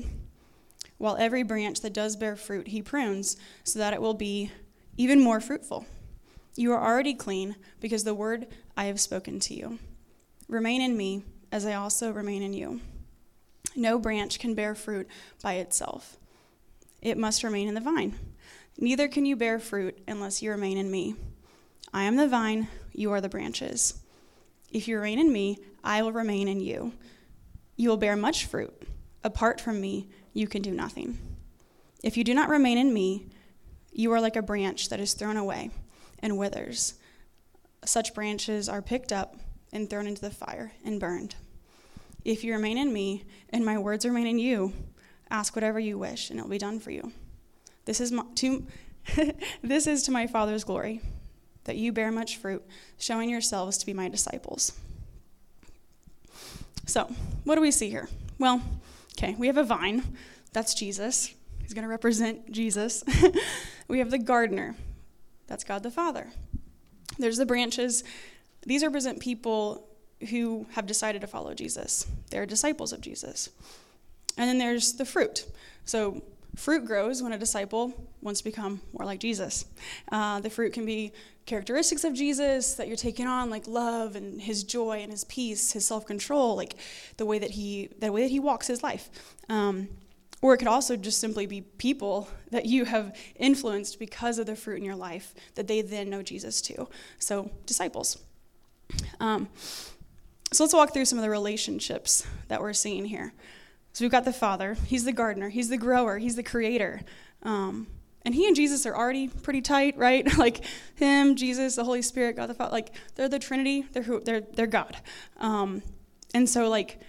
while 0.98 1.18
every 1.18 1.44
branch 1.44 1.82
that 1.82 1.94
does 1.94 2.16
bear 2.16 2.38
fruit 2.38 2.70
he 2.70 2.82
prunes 2.82 3.36
so 3.66 3.80
that 3.80 3.94
it 3.94 4.02
will 4.02 4.14
be 4.14 4.50
even 4.96 5.20
more 5.20 5.42
fruitful. 5.42 5.86
You 6.56 6.72
are 6.72 6.82
already 6.82 7.14
clean 7.14 7.58
because 7.82 8.06
the 8.06 8.14
word 8.14 8.48
I 8.78 8.86
have 8.86 9.02
spoken 9.02 9.42
to 9.42 9.54
you. 9.54 9.78
Remain 10.48 10.82
in 10.82 10.96
me 10.96 11.24
as 11.52 11.66
I 11.66 11.74
also 11.74 12.12
remain 12.12 12.42
in 12.42 12.54
you. 12.54 12.80
No 13.76 14.00
branch 14.00 14.40
can 14.40 14.56
bear 14.56 14.74
fruit 14.74 15.08
by 15.44 15.56
itself, 15.56 16.16
it 17.02 17.18
must 17.18 17.44
remain 17.44 17.68
in 17.68 17.74
the 17.74 17.82
vine. 17.82 18.16
Neither 18.78 19.10
can 19.10 19.26
you 19.26 19.36
bear 19.36 19.60
fruit 19.60 20.00
unless 20.08 20.42
you 20.42 20.50
remain 20.52 20.78
in 20.78 20.90
me. 20.90 21.16
I 21.94 22.04
am 22.04 22.16
the 22.16 22.28
vine, 22.28 22.68
you 22.98 23.12
are 23.12 23.22
the 23.22 23.30
branches. 23.30 24.02
If 24.72 24.88
you 24.88 24.98
remain 24.98 25.20
in 25.20 25.32
me, 25.32 25.60
I 25.84 26.02
will 26.02 26.12
remain 26.12 26.48
in 26.48 26.60
you. 26.60 26.94
You 27.76 27.90
will 27.90 27.98
bear 27.98 28.16
much 28.16 28.46
fruit. 28.46 28.74
Apart 29.24 29.60
from 29.60 29.82
me, 29.82 30.10
you 30.34 30.48
can 30.48 30.62
do 30.62 30.72
nothing. 30.72 31.18
If 32.04 32.18
you 32.18 32.24
do 32.24 32.34
not 32.34 32.50
remain 32.50 32.78
in 32.78 32.94
me, 32.94 33.28
you 33.92 34.12
are 34.12 34.22
like 34.22 34.36
a 34.36 34.42
branch 34.42 34.90
that 34.90 35.00
is 35.00 35.14
thrown 35.14 35.38
away 35.38 35.72
and 36.20 36.38
withers. 36.38 36.96
Such 37.86 38.14
branches 38.14 38.68
are 38.68 38.82
picked 38.82 39.12
up 39.12 39.38
and 39.72 39.90
thrown 39.90 40.08
into 40.08 40.22
the 40.22 40.32
fire 40.32 40.74
and 40.84 41.00
burned. 41.00 41.36
If 42.24 42.44
you 42.44 42.54
remain 42.54 42.78
in 42.78 42.92
me 42.92 43.24
and 43.50 43.66
my 43.66 43.78
words 43.78 44.06
remain 44.06 44.28
in 44.28 44.40
you, 44.40 44.74
ask 45.30 45.56
whatever 45.56 45.80
you 45.80 45.98
wish 45.98 46.30
and 46.30 46.40
it 46.40 46.44
will 46.44 46.50
be 46.50 46.58
done 46.58 46.80
for 46.80 46.92
you. 46.92 47.12
This 47.86 48.02
is 48.02 48.12
my, 48.12 48.24
to, 48.36 48.66
this 49.64 49.88
is 49.88 50.04
to 50.04 50.12
my 50.12 50.28
Father's 50.28 50.64
glory, 50.64 51.02
that 51.66 51.76
you 51.76 51.92
bear 51.92 52.12
much 52.12 52.38
fruit, 52.38 52.64
showing 52.98 53.30
yourselves 53.30 53.78
to 53.78 53.86
be 53.86 53.94
my 53.94 54.08
disciples. 54.08 54.74
So, 56.86 57.12
what 57.44 57.56
do 57.56 57.62
we 57.62 57.72
see 57.72 57.90
here? 57.90 58.08
Well, 58.40 58.62
okay, 59.18 59.36
we 59.38 59.48
have 59.48 59.58
a 59.58 59.64
vine. 59.64 60.04
That's 60.54 60.74
Jesus. 60.74 61.34
He's 61.62 61.74
going 61.74 61.84
to 61.84 61.90
represent 61.90 62.52
Jesus. 62.52 63.04
we 63.88 64.00
have 64.00 64.12
the 64.12 64.20
gardener. 64.20 64.76
That's 65.48 65.64
God 65.64 65.84
the 65.84 65.92
Father. 65.92 66.28
There's 67.18 67.38
the 67.38 67.46
branches. 67.46 68.04
These 68.66 68.84
represent 68.84 69.20
people 69.20 69.88
who 70.30 70.68
have 70.74 70.86
decided 70.86 71.22
to 71.22 71.28
follow 71.28 71.54
Jesus. 71.54 72.08
They're 72.30 72.46
disciples 72.46 72.94
of 72.94 73.02
Jesus. 73.02 73.50
And 74.38 74.48
then 74.48 74.58
there's 74.58 74.94
the 74.94 75.06
fruit. 75.06 75.46
So, 75.86 76.22
fruit 76.56 76.86
grows 76.86 77.22
when 77.22 77.34
a 77.34 77.38
disciple 77.38 77.94
wants 78.22 78.40
to 78.42 78.44
become 78.44 78.82
more 78.94 79.06
like 79.06 79.20
Jesus. 79.20 79.66
Uh, 80.12 80.40
the 80.40 80.50
fruit 80.50 80.74
can 80.74 80.86
be 80.86 81.12
characteristics 81.46 82.04
of 82.04 82.14
Jesus 82.14 82.74
that 82.74 82.88
you're 82.88 82.98
taking 82.98 83.28
on, 83.28 83.50
like 83.50 83.68
love 83.68 84.16
and 84.16 84.42
his 84.42 84.64
joy 84.64 85.00
and 85.02 85.12
his 85.12 85.24
peace, 85.26 85.74
his 85.74 85.86
self-control, 85.86 86.56
like 86.56 86.76
the 87.18 87.26
way 87.26 87.40
that 87.40 87.52
he 87.52 87.90
the 88.00 88.12
way 88.12 88.22
that 88.22 88.32
he 88.32 88.40
walks 88.40 88.68
his 88.68 88.82
life. 88.82 89.10
Um, 89.50 89.90
or 90.42 90.54
it 90.54 90.58
could 90.58 90.68
also 90.68 90.96
just 90.96 91.20
simply 91.20 91.46
be 91.46 91.62
people 91.62 92.28
that 92.52 92.66
you 92.66 92.86
have 92.86 93.16
influenced 93.36 94.00
because 94.00 94.38
of 94.38 94.46
the 94.46 94.56
fruit 94.56 94.78
in 94.78 94.84
your 94.84 94.96
life 94.96 95.34
that 95.56 95.68
they 95.68 95.82
then 95.82 96.10
know 96.10 96.22
Jesus 96.22 96.62
too. 96.62 96.88
So 97.20 97.50
disciples. 97.66 98.20
Um, 99.20 99.50
so 100.52 100.64
let's 100.64 100.74
walk 100.74 100.94
through 100.94 101.06
some 101.06 101.18
of 101.18 101.24
the 101.24 101.30
relationships 101.30 102.28
that 102.48 102.62
we're 102.62 102.74
seeing 102.74 103.06
here. 103.06 103.34
So 103.96 104.04
we've 104.04 104.12
got 104.12 104.26
the 104.26 104.34
Father. 104.34 104.76
He's 104.88 105.06
the 105.06 105.14
gardener. 105.14 105.48
He's 105.48 105.70
the 105.70 105.78
grower. 105.78 106.18
He's 106.18 106.36
the 106.36 106.44
creator. 106.44 107.00
Um, 107.44 107.88
and 108.24 108.36
he 108.36 108.46
and 108.46 108.54
Jesus 108.54 108.86
are 108.86 108.94
already 108.94 109.30
pretty 109.30 109.62
tight, 109.62 109.98
right? 109.98 110.38
like 110.38 110.66
him, 110.96 111.38
Jesus, 111.38 111.78
the 111.78 111.86
Holy 111.86 112.02
Spirit, 112.02 112.36
God 112.36 112.48
the 112.48 112.56
Father, 112.56 112.74
like 112.74 112.92
they're 113.16 113.30
the 113.30 113.40
Trinity. 113.40 113.86
They're 113.94 114.04
who, 114.04 114.20
they're 114.20 114.42
they're 114.42 114.68
God. 114.68 114.98
Um, 115.38 115.82
and 116.34 116.50
so 116.50 116.68
like 116.68 117.00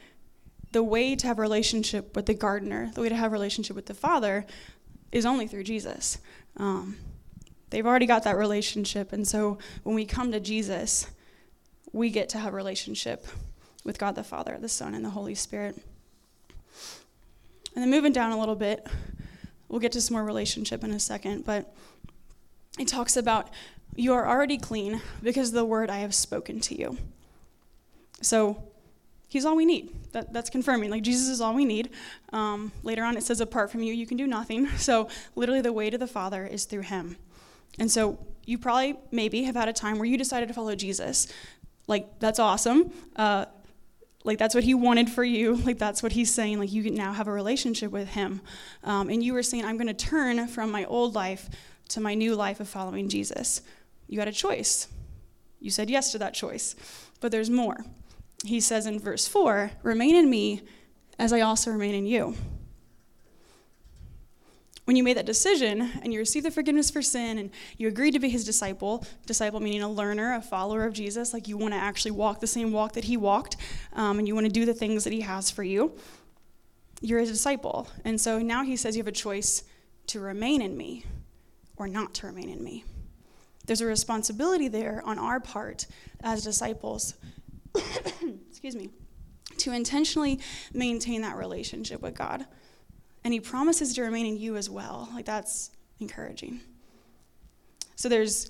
the 0.70 0.84
way 0.84 1.16
to 1.16 1.26
have 1.26 1.40
a 1.40 1.42
relationship 1.42 2.14
with 2.14 2.26
the 2.26 2.34
gardener, 2.34 2.92
the 2.94 3.00
way 3.00 3.08
to 3.08 3.16
have 3.16 3.32
a 3.32 3.34
relationship 3.34 3.74
with 3.74 3.86
the 3.86 3.94
Father, 3.94 4.46
is 5.10 5.26
only 5.26 5.48
through 5.48 5.64
Jesus. 5.64 6.18
Um, 6.56 6.98
they've 7.70 7.84
already 7.84 8.06
got 8.06 8.22
that 8.22 8.36
relationship, 8.36 9.12
and 9.12 9.26
so 9.26 9.58
when 9.82 9.96
we 9.96 10.06
come 10.06 10.30
to 10.30 10.38
Jesus, 10.38 11.08
we 11.92 12.10
get 12.10 12.28
to 12.28 12.38
have 12.38 12.52
a 12.52 12.56
relationship 12.56 13.26
with 13.82 13.98
God 13.98 14.14
the 14.14 14.22
Father, 14.22 14.56
the 14.60 14.68
Son, 14.68 14.94
and 14.94 15.04
the 15.04 15.10
Holy 15.10 15.34
Spirit. 15.34 15.82
And 17.76 17.82
then 17.82 17.90
moving 17.90 18.12
down 18.12 18.32
a 18.32 18.38
little 18.38 18.56
bit, 18.56 18.86
we'll 19.68 19.80
get 19.80 19.92
to 19.92 20.00
some 20.00 20.14
more 20.14 20.24
relationship 20.24 20.82
in 20.82 20.90
a 20.90 20.98
second, 20.98 21.44
but 21.44 21.76
it 22.78 22.88
talks 22.88 23.18
about 23.18 23.50
you 23.94 24.14
are 24.14 24.26
already 24.26 24.56
clean 24.56 25.02
because 25.22 25.48
of 25.48 25.54
the 25.54 25.64
word 25.64 25.90
I 25.90 25.98
have 25.98 26.14
spoken 26.14 26.58
to 26.60 26.78
you. 26.78 26.96
So 28.22 28.62
he's 29.28 29.44
all 29.44 29.56
we 29.56 29.66
need. 29.66 29.90
That, 30.12 30.32
that's 30.32 30.48
confirming. 30.48 30.90
Like 30.90 31.02
Jesus 31.02 31.28
is 31.28 31.42
all 31.42 31.54
we 31.54 31.66
need. 31.66 31.90
Um, 32.32 32.72
later 32.82 33.04
on, 33.04 33.16
it 33.18 33.22
says, 33.22 33.42
apart 33.42 33.70
from 33.70 33.82
you, 33.82 33.92
you 33.92 34.06
can 34.06 34.16
do 34.16 34.26
nothing. 34.26 34.68
So 34.78 35.08
literally, 35.34 35.60
the 35.60 35.72
way 35.72 35.90
to 35.90 35.98
the 35.98 36.06
Father 36.06 36.46
is 36.46 36.64
through 36.64 36.82
him. 36.82 37.16
And 37.78 37.90
so 37.90 38.18
you 38.46 38.56
probably, 38.56 38.96
maybe, 39.10 39.42
have 39.42 39.54
had 39.54 39.68
a 39.68 39.72
time 39.72 39.98
where 39.98 40.06
you 40.06 40.16
decided 40.16 40.48
to 40.48 40.54
follow 40.54 40.74
Jesus. 40.74 41.28
Like, 41.88 42.20
that's 42.20 42.38
awesome. 42.38 42.92
Uh, 43.16 43.46
like, 44.26 44.38
that's 44.38 44.54
what 44.54 44.64
he 44.64 44.74
wanted 44.74 45.08
for 45.08 45.24
you. 45.24 45.56
Like, 45.66 45.78
that's 45.78 46.02
what 46.02 46.12
he's 46.12 46.32
saying. 46.32 46.58
Like, 46.58 46.72
you 46.72 46.90
now 46.90 47.12
have 47.12 47.28
a 47.28 47.32
relationship 47.32 47.90
with 47.90 48.08
him. 48.08 48.40
Um, 48.84 49.08
and 49.08 49.22
you 49.22 49.32
were 49.32 49.42
saying, 49.42 49.64
I'm 49.64 49.76
going 49.76 49.86
to 49.86 49.94
turn 49.94 50.46
from 50.48 50.70
my 50.70 50.84
old 50.84 51.14
life 51.14 51.48
to 51.90 52.00
my 52.00 52.14
new 52.14 52.34
life 52.34 52.60
of 52.60 52.68
following 52.68 53.08
Jesus. 53.08 53.62
You 54.08 54.18
had 54.18 54.28
a 54.28 54.32
choice. 54.32 54.88
You 55.60 55.70
said 55.70 55.88
yes 55.88 56.12
to 56.12 56.18
that 56.18 56.34
choice. 56.34 56.76
But 57.20 57.32
there's 57.32 57.50
more. 57.50 57.84
He 58.44 58.60
says 58.60 58.86
in 58.86 59.00
verse 59.00 59.26
4 59.26 59.70
Remain 59.82 60.14
in 60.14 60.28
me 60.28 60.62
as 61.18 61.32
I 61.32 61.40
also 61.40 61.70
remain 61.70 61.94
in 61.94 62.06
you 62.06 62.36
when 64.86 64.94
you 64.94 65.02
made 65.02 65.16
that 65.16 65.26
decision 65.26 65.90
and 66.02 66.12
you 66.12 66.18
received 66.20 66.46
the 66.46 66.50
forgiveness 66.50 66.90
for 66.90 67.02
sin 67.02 67.38
and 67.38 67.50
you 67.76 67.88
agreed 67.88 68.12
to 68.12 68.20
be 68.20 68.28
his 68.28 68.44
disciple, 68.44 69.04
disciple 69.26 69.58
meaning 69.58 69.82
a 69.82 69.90
learner, 69.90 70.34
a 70.34 70.40
follower 70.40 70.84
of 70.84 70.92
Jesus, 70.92 71.32
like 71.32 71.48
you 71.48 71.56
want 71.56 71.74
to 71.74 71.78
actually 71.78 72.12
walk 72.12 72.38
the 72.38 72.46
same 72.46 72.72
walk 72.72 72.92
that 72.92 73.04
he 73.04 73.16
walked, 73.16 73.56
um, 73.94 74.20
and 74.20 74.28
you 74.28 74.34
want 74.34 74.46
to 74.46 74.52
do 74.52 74.64
the 74.64 74.72
things 74.72 75.02
that 75.02 75.12
he 75.12 75.22
has 75.22 75.50
for 75.50 75.64
you, 75.64 75.92
you're 77.00 77.18
a 77.18 77.26
disciple. 77.26 77.88
And 78.04 78.20
so 78.20 78.38
now 78.38 78.62
he 78.62 78.76
says 78.76 78.96
you 78.96 79.00
have 79.00 79.08
a 79.08 79.12
choice 79.12 79.64
to 80.06 80.20
remain 80.20 80.62
in 80.62 80.76
me 80.76 81.04
or 81.76 81.88
not 81.88 82.14
to 82.14 82.28
remain 82.28 82.48
in 82.48 82.62
me. 82.62 82.84
There's 83.66 83.80
a 83.80 83.86
responsibility 83.86 84.68
there 84.68 85.02
on 85.04 85.18
our 85.18 85.40
part 85.40 85.88
as 86.22 86.44
disciples, 86.44 87.14
excuse 87.74 88.76
me, 88.76 88.90
to 89.58 89.72
intentionally 89.72 90.38
maintain 90.72 91.22
that 91.22 91.36
relationship 91.36 92.00
with 92.02 92.14
God 92.14 92.46
and 93.26 93.32
he 93.32 93.40
promises 93.40 93.92
to 93.92 94.02
remain 94.02 94.24
in 94.24 94.36
you 94.36 94.54
as 94.54 94.70
well. 94.70 95.08
Like 95.12 95.24
that's 95.24 95.72
encouraging. 95.98 96.60
So 97.96 98.08
there's 98.08 98.48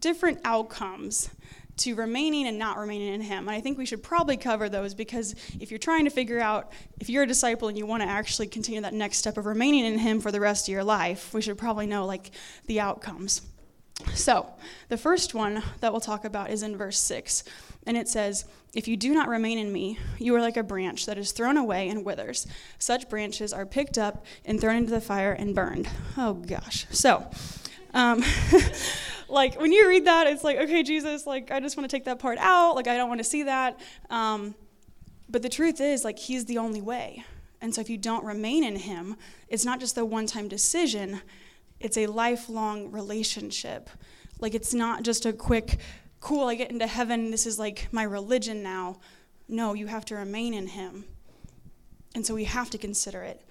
different 0.00 0.40
outcomes 0.44 1.30
to 1.76 1.94
remaining 1.94 2.48
and 2.48 2.58
not 2.58 2.76
remaining 2.76 3.14
in 3.14 3.20
him. 3.20 3.46
And 3.46 3.56
I 3.56 3.60
think 3.60 3.78
we 3.78 3.86
should 3.86 4.02
probably 4.02 4.36
cover 4.36 4.68
those 4.68 4.94
because 4.94 5.36
if 5.60 5.70
you're 5.70 5.78
trying 5.78 6.06
to 6.06 6.10
figure 6.10 6.40
out 6.40 6.72
if 6.98 7.08
you're 7.08 7.22
a 7.22 7.26
disciple 7.26 7.68
and 7.68 7.78
you 7.78 7.86
want 7.86 8.02
to 8.02 8.08
actually 8.08 8.48
continue 8.48 8.80
that 8.80 8.94
next 8.94 9.18
step 9.18 9.38
of 9.38 9.46
remaining 9.46 9.84
in 9.84 9.96
him 9.96 10.20
for 10.20 10.32
the 10.32 10.40
rest 10.40 10.66
of 10.66 10.72
your 10.72 10.82
life, 10.82 11.32
we 11.32 11.40
should 11.40 11.56
probably 11.56 11.86
know 11.86 12.04
like 12.04 12.32
the 12.66 12.80
outcomes. 12.80 13.42
So, 14.14 14.46
the 14.88 14.96
first 14.96 15.34
one 15.34 15.62
that 15.80 15.92
we'll 15.92 16.00
talk 16.00 16.24
about 16.24 16.50
is 16.50 16.62
in 16.62 16.76
verse 16.76 16.98
6. 17.00 17.44
And 17.86 17.96
it 17.96 18.08
says, 18.08 18.44
If 18.74 18.86
you 18.86 18.96
do 18.96 19.12
not 19.12 19.28
remain 19.28 19.58
in 19.58 19.72
me, 19.72 19.98
you 20.18 20.34
are 20.34 20.40
like 20.40 20.56
a 20.56 20.62
branch 20.62 21.06
that 21.06 21.18
is 21.18 21.32
thrown 21.32 21.56
away 21.56 21.88
and 21.88 22.04
withers. 22.04 22.46
Such 22.78 23.08
branches 23.08 23.52
are 23.52 23.66
picked 23.66 23.98
up 23.98 24.24
and 24.44 24.60
thrown 24.60 24.76
into 24.76 24.90
the 24.90 25.00
fire 25.00 25.32
and 25.32 25.54
burned. 25.54 25.88
Oh, 26.16 26.34
gosh. 26.34 26.86
So, 26.90 27.28
um, 27.94 28.22
like 29.28 29.60
when 29.60 29.72
you 29.72 29.88
read 29.88 30.06
that, 30.06 30.26
it's 30.26 30.44
like, 30.44 30.58
okay, 30.58 30.82
Jesus, 30.82 31.26
like 31.26 31.50
I 31.50 31.60
just 31.60 31.76
want 31.76 31.88
to 31.88 31.96
take 31.96 32.04
that 32.04 32.18
part 32.18 32.38
out. 32.38 32.74
Like 32.74 32.86
I 32.86 32.96
don't 32.96 33.08
want 33.08 33.20
to 33.20 33.24
see 33.24 33.44
that. 33.44 33.80
Um, 34.10 34.54
but 35.28 35.42
the 35.42 35.48
truth 35.48 35.80
is, 35.80 36.04
like, 36.04 36.18
He's 36.18 36.46
the 36.46 36.58
only 36.58 36.80
way. 36.80 37.24
And 37.60 37.74
so 37.74 37.80
if 37.80 37.90
you 37.90 37.98
don't 37.98 38.24
remain 38.24 38.64
in 38.64 38.76
Him, 38.76 39.16
it's 39.48 39.64
not 39.64 39.80
just 39.80 39.98
a 39.98 40.04
one 40.04 40.26
time 40.26 40.48
decision 40.48 41.20
it's 41.80 41.96
a 41.96 42.06
lifelong 42.06 42.90
relationship. 42.90 43.90
Like 44.40 44.54
it's 44.54 44.74
not 44.74 45.02
just 45.02 45.26
a 45.26 45.32
quick, 45.32 45.78
cool, 46.20 46.46
I 46.46 46.54
get 46.54 46.70
into 46.70 46.86
heaven, 46.86 47.30
this 47.30 47.46
is 47.46 47.58
like 47.58 47.88
my 47.92 48.02
religion 48.02 48.62
now. 48.62 49.00
No, 49.48 49.74
you 49.74 49.86
have 49.86 50.04
to 50.06 50.14
remain 50.14 50.54
in 50.54 50.66
Him. 50.66 51.04
And 52.14 52.24
so 52.26 52.34
we 52.34 52.44
have 52.44 52.70
to 52.70 52.78
consider 52.78 53.22
it. 53.22 53.42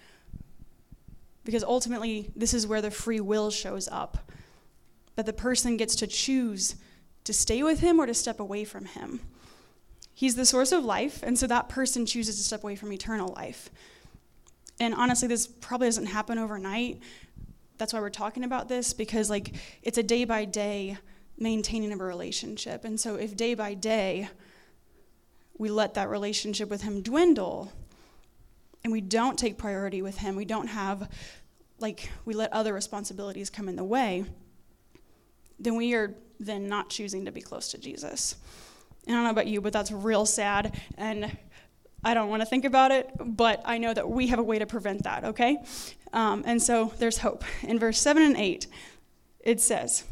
Because 1.44 1.64
ultimately, 1.64 2.30
this 2.36 2.54
is 2.54 2.68
where 2.68 2.82
the 2.82 2.92
free 2.92 3.20
will 3.20 3.50
shows 3.50 3.88
up. 3.88 4.32
That 5.16 5.26
the 5.26 5.34
person 5.34 5.78
gets 5.78 5.96
to 5.98 6.08
choose 6.08 6.76
to 7.24 7.34
stay 7.34 7.64
with 7.64 7.80
Him 7.80 8.00
or 8.00 8.06
to 8.06 8.14
step 8.14 8.40
away 8.40 8.64
from 8.64 8.86
Him. 8.86 9.22
He's 10.14 10.36
the 10.36 10.46
source 10.46 10.72
of 10.72 10.84
life, 10.84 11.22
and 11.24 11.38
so 11.38 11.46
that 11.48 11.70
person 11.70 12.06
chooses 12.06 12.38
to 12.38 12.44
step 12.44 12.64
away 12.64 12.76
from 12.76 12.92
eternal 12.92 13.34
life. 13.34 13.70
And 14.80 14.94
honestly, 14.94 15.28
this 15.28 15.48
probably 15.48 15.88
doesn't 15.88 16.08
happen 16.08 16.38
overnight, 16.38 17.02
that's 17.78 17.94
why 17.94 18.00
we're 18.00 18.10
talking 18.10 18.44
about 18.44 18.68
this 18.68 18.94
because 18.94 19.30
like 19.30 19.56
it's 19.82 19.98
a 19.98 20.04
day 20.04 20.26
by 20.26 20.46
day 20.46 20.98
maintaining 21.38 21.92
of 21.92 22.02
a 22.02 22.04
relationship. 22.04 22.84
And 22.84 23.00
so 23.00 23.16
if 23.16 23.36
day 23.36 23.54
by 23.54 23.74
day 23.74 24.30
we 25.58 25.70
let 25.70 25.94
that 25.96 26.10
relationship 26.10 26.70
with 26.70 26.82
him 26.82 27.02
dwindle 27.02 27.72
and 28.84 28.92
we 28.92 29.02
don't 29.02 29.38
take 29.38 29.58
priority 29.58 30.02
with 30.02 30.18
him, 30.18 30.36
we 30.36 30.46
don't 30.46 30.68
have 30.68 31.10
like 31.80 32.10
we 32.26 32.34
let 32.34 32.52
other 32.54 32.74
responsibilities 32.74 33.50
come 33.50 33.70
in 33.70 33.76
the 33.76 33.84
way, 33.84 34.26
then 35.60 35.76
we 35.76 35.94
are 35.94 36.16
then 36.40 36.68
not 36.68 36.90
choosing 36.90 37.26
to 37.26 37.32
be 37.32 37.42
close 37.42 37.70
to 37.72 37.78
Jesus. 37.78 38.36
And 39.06 39.16
I 39.16 39.20
don't 39.20 39.24
know 39.26 39.32
about 39.32 39.48
you, 39.48 39.62
but 39.62 39.74
that's 39.74 39.92
real 39.92 40.26
sad 40.26 40.80
and 40.98 41.36
I 42.08 42.14
don't 42.14 42.30
want 42.30 42.42
to 42.42 42.46
think 42.46 42.64
about 42.64 42.92
it, 42.92 43.12
but 43.20 43.62
I 43.66 43.80
know 43.80 43.94
that 43.94 44.10
we 44.10 44.28
have 44.28 44.40
a 44.40 44.44
way 44.44 44.60
to 44.60 44.66
prevent 44.66 45.04
that, 45.04 45.26
okay? 45.26 45.58
Um, 46.14 46.42
and 46.46 46.64
so 46.64 46.94
there's 47.00 47.18
hope. 47.18 47.44
In 47.64 47.80
verse 47.80 48.00
7 48.00 48.24
and 48.24 48.38
8, 48.38 48.66
it 49.42 49.60
says, 49.60 50.06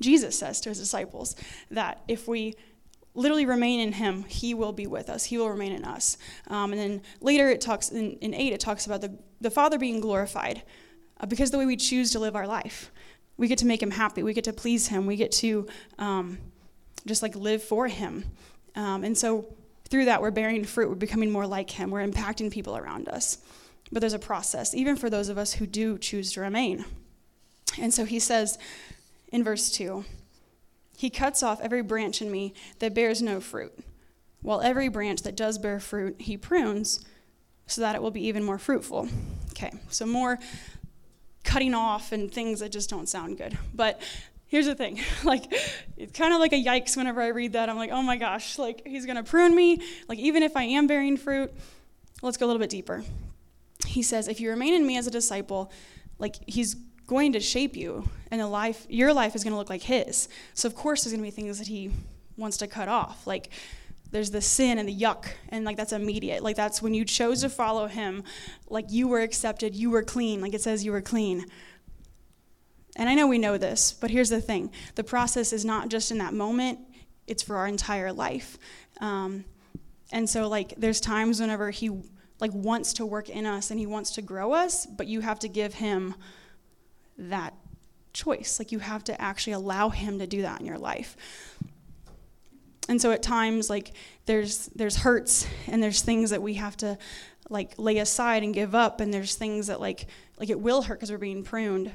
Jesus 0.00 0.38
says 0.38 0.58
to 0.62 0.70
his 0.70 0.78
disciples 0.78 1.36
that 1.70 2.02
if 2.08 2.26
we 2.26 2.54
literally 3.14 3.44
remain 3.44 3.80
in 3.80 3.92
him, 3.92 4.24
he 4.24 4.54
will 4.54 4.72
be 4.72 4.86
with 4.86 5.10
us. 5.10 5.24
He 5.24 5.36
will 5.36 5.50
remain 5.50 5.72
in 5.72 5.84
us. 5.84 6.16
Um, 6.46 6.72
and 6.72 6.80
then 6.80 7.02
later 7.20 7.50
it 7.50 7.60
talks, 7.60 7.90
in, 7.90 8.12
in 8.12 8.32
8, 8.32 8.54
it 8.54 8.60
talks 8.60 8.86
about 8.86 9.02
the, 9.02 9.14
the 9.38 9.50
Father 9.50 9.78
being 9.78 10.00
glorified 10.00 10.62
uh, 11.20 11.26
because 11.26 11.50
the 11.50 11.58
way 11.58 11.66
we 11.66 11.76
choose 11.76 12.10
to 12.12 12.20
live 12.20 12.34
our 12.34 12.46
life. 12.46 12.90
We 13.36 13.48
get 13.48 13.58
to 13.58 13.66
make 13.66 13.82
him 13.82 13.90
happy. 13.90 14.22
We 14.22 14.32
get 14.32 14.44
to 14.44 14.54
please 14.54 14.88
him. 14.88 15.04
We 15.04 15.16
get 15.16 15.32
to 15.32 15.66
um, 15.98 16.38
just 17.04 17.22
like 17.22 17.36
live 17.36 17.62
for 17.62 17.86
him. 17.86 18.24
Um, 18.74 19.04
and 19.04 19.18
so 19.18 19.54
through 19.92 20.06
that, 20.06 20.22
we're 20.22 20.30
bearing 20.30 20.64
fruit. 20.64 20.88
We're 20.88 20.94
becoming 20.94 21.30
more 21.30 21.46
like 21.46 21.68
him. 21.68 21.90
We're 21.90 22.04
impacting 22.04 22.50
people 22.50 22.78
around 22.78 23.10
us. 23.10 23.36
But 23.92 24.00
there's 24.00 24.14
a 24.14 24.18
process, 24.18 24.74
even 24.74 24.96
for 24.96 25.10
those 25.10 25.28
of 25.28 25.36
us 25.36 25.52
who 25.52 25.66
do 25.66 25.98
choose 25.98 26.32
to 26.32 26.40
remain. 26.40 26.86
And 27.78 27.92
so 27.92 28.06
he 28.06 28.18
says 28.18 28.56
in 29.30 29.44
verse 29.44 29.70
2 29.70 30.06
He 30.96 31.10
cuts 31.10 31.42
off 31.42 31.60
every 31.60 31.82
branch 31.82 32.22
in 32.22 32.32
me 32.32 32.54
that 32.78 32.94
bears 32.94 33.20
no 33.20 33.38
fruit, 33.38 33.78
while 34.40 34.62
every 34.62 34.88
branch 34.88 35.24
that 35.24 35.36
does 35.36 35.58
bear 35.58 35.78
fruit, 35.78 36.22
he 36.22 36.38
prunes 36.38 37.04
so 37.66 37.82
that 37.82 37.94
it 37.94 38.00
will 38.00 38.10
be 38.10 38.26
even 38.26 38.42
more 38.42 38.58
fruitful. 38.58 39.10
Okay, 39.50 39.72
so 39.90 40.06
more 40.06 40.38
cutting 41.44 41.74
off 41.74 42.12
and 42.12 42.32
things 42.32 42.60
that 42.60 42.72
just 42.72 42.88
don't 42.88 43.10
sound 43.10 43.36
good. 43.36 43.58
But 43.74 44.00
here's 44.52 44.66
the 44.66 44.74
thing 44.74 45.00
like 45.24 45.52
it's 45.96 46.16
kind 46.16 46.32
of 46.32 46.38
like 46.38 46.52
a 46.52 46.62
yikes 46.62 46.96
whenever 46.96 47.20
i 47.20 47.28
read 47.28 47.54
that. 47.54 47.68
I'm 47.68 47.76
like 47.76 47.90
oh 47.90 48.02
my 48.02 48.16
gosh 48.16 48.58
like 48.58 48.82
he's 48.86 49.06
going 49.06 49.16
to 49.16 49.24
prune 49.24 49.56
me. 49.56 49.82
Like 50.08 50.18
even 50.18 50.44
if 50.44 50.56
i 50.56 50.62
am 50.62 50.86
bearing 50.86 51.16
fruit 51.16 51.52
let's 52.22 52.36
go 52.36 52.46
a 52.46 52.48
little 52.48 52.60
bit 52.60 52.70
deeper. 52.70 53.02
He 53.84 54.02
says, 54.02 54.28
if 54.28 54.40
you 54.40 54.48
remain 54.48 54.74
in 54.74 54.86
me 54.86 54.96
as 54.96 55.06
a 55.08 55.10
disciple, 55.10 55.70
like 56.18 56.36
he's 56.46 56.76
going 57.08 57.32
to 57.32 57.40
shape 57.40 57.76
you, 57.76 58.08
and 58.30 58.40
a 58.40 58.46
life, 58.46 58.86
your 58.88 59.12
life 59.12 59.34
is 59.34 59.44
going 59.44 59.52
to 59.52 59.58
look 59.58 59.68
like 59.68 59.82
his. 59.82 60.28
So 60.54 60.68
of 60.68 60.76
course, 60.76 61.02
there's 61.02 61.12
going 61.12 61.22
to 61.22 61.26
be 61.26 61.34
things 61.34 61.58
that 61.58 61.66
he 61.66 61.90
wants 62.36 62.56
to 62.58 62.68
cut 62.68 62.88
off, 62.88 63.26
like 63.26 63.50
there's 64.12 64.30
the 64.30 64.40
sin 64.40 64.78
and 64.78 64.86
the 64.86 64.94
yuck 64.94 65.24
and 65.48 65.64
like 65.64 65.76
that's 65.76 65.92
immediate. 65.92 66.42
Like 66.42 66.54
that's 66.54 66.82
when 66.82 66.92
you 66.94 67.04
chose 67.04 67.40
to 67.40 67.48
follow 67.48 67.86
him 67.86 68.22
like 68.68 68.84
you 68.90 69.08
were 69.08 69.20
accepted 69.20 69.74
you 69.74 69.90
were 69.90 70.02
clean. 70.02 70.40
Like 70.42 70.52
it 70.52 70.60
says 70.60 70.84
you 70.84 70.92
were 70.92 71.00
clean 71.00 71.46
and 72.96 73.08
i 73.08 73.14
know 73.14 73.26
we 73.26 73.38
know 73.38 73.56
this 73.56 73.92
but 73.92 74.10
here's 74.10 74.30
the 74.30 74.40
thing 74.40 74.70
the 74.94 75.04
process 75.04 75.52
is 75.52 75.64
not 75.64 75.88
just 75.88 76.10
in 76.10 76.18
that 76.18 76.34
moment 76.34 76.78
it's 77.26 77.42
for 77.42 77.56
our 77.56 77.66
entire 77.66 78.12
life 78.12 78.58
um, 79.00 79.44
and 80.12 80.28
so 80.28 80.48
like 80.48 80.74
there's 80.76 81.00
times 81.00 81.40
whenever 81.40 81.70
he 81.70 81.90
like 82.42 82.52
wants 82.52 82.92
to 82.94 83.06
work 83.06 83.28
in 83.28 83.46
us 83.46 83.70
and 83.70 83.78
he 83.78 83.86
wants 83.86 84.10
to 84.10 84.20
grow 84.20 84.52
us, 84.52 84.84
but 84.84 85.06
you 85.06 85.20
have 85.20 85.38
to 85.38 85.48
give 85.48 85.74
him 85.74 86.12
that 87.16 87.54
choice. 88.12 88.58
Like 88.58 88.72
you 88.72 88.80
have 88.80 89.04
to 89.04 89.20
actually 89.20 89.54
allow 89.54 89.90
him 89.90 90.18
to 90.18 90.26
do 90.26 90.42
that 90.42 90.60
in 90.60 90.66
your 90.66 90.76
life. 90.76 91.16
And 92.88 93.00
so 93.00 93.12
at 93.12 93.22
times 93.22 93.70
like 93.70 93.92
there's 94.26 94.66
there's 94.74 94.96
hurts 94.96 95.46
and 95.68 95.80
there's 95.80 96.02
things 96.02 96.30
that 96.30 96.42
we 96.42 96.54
have 96.54 96.76
to 96.78 96.98
like 97.48 97.74
lay 97.78 97.98
aside 97.98 98.42
and 98.42 98.52
give 98.52 98.74
up 98.74 99.00
and 99.00 99.14
there's 99.14 99.36
things 99.36 99.68
that 99.68 99.80
like 99.80 100.06
like 100.36 100.50
it 100.50 100.60
will 100.60 100.82
hurt 100.82 100.98
because 100.98 101.12
we're 101.12 101.18
being 101.18 101.44
pruned. 101.44 101.92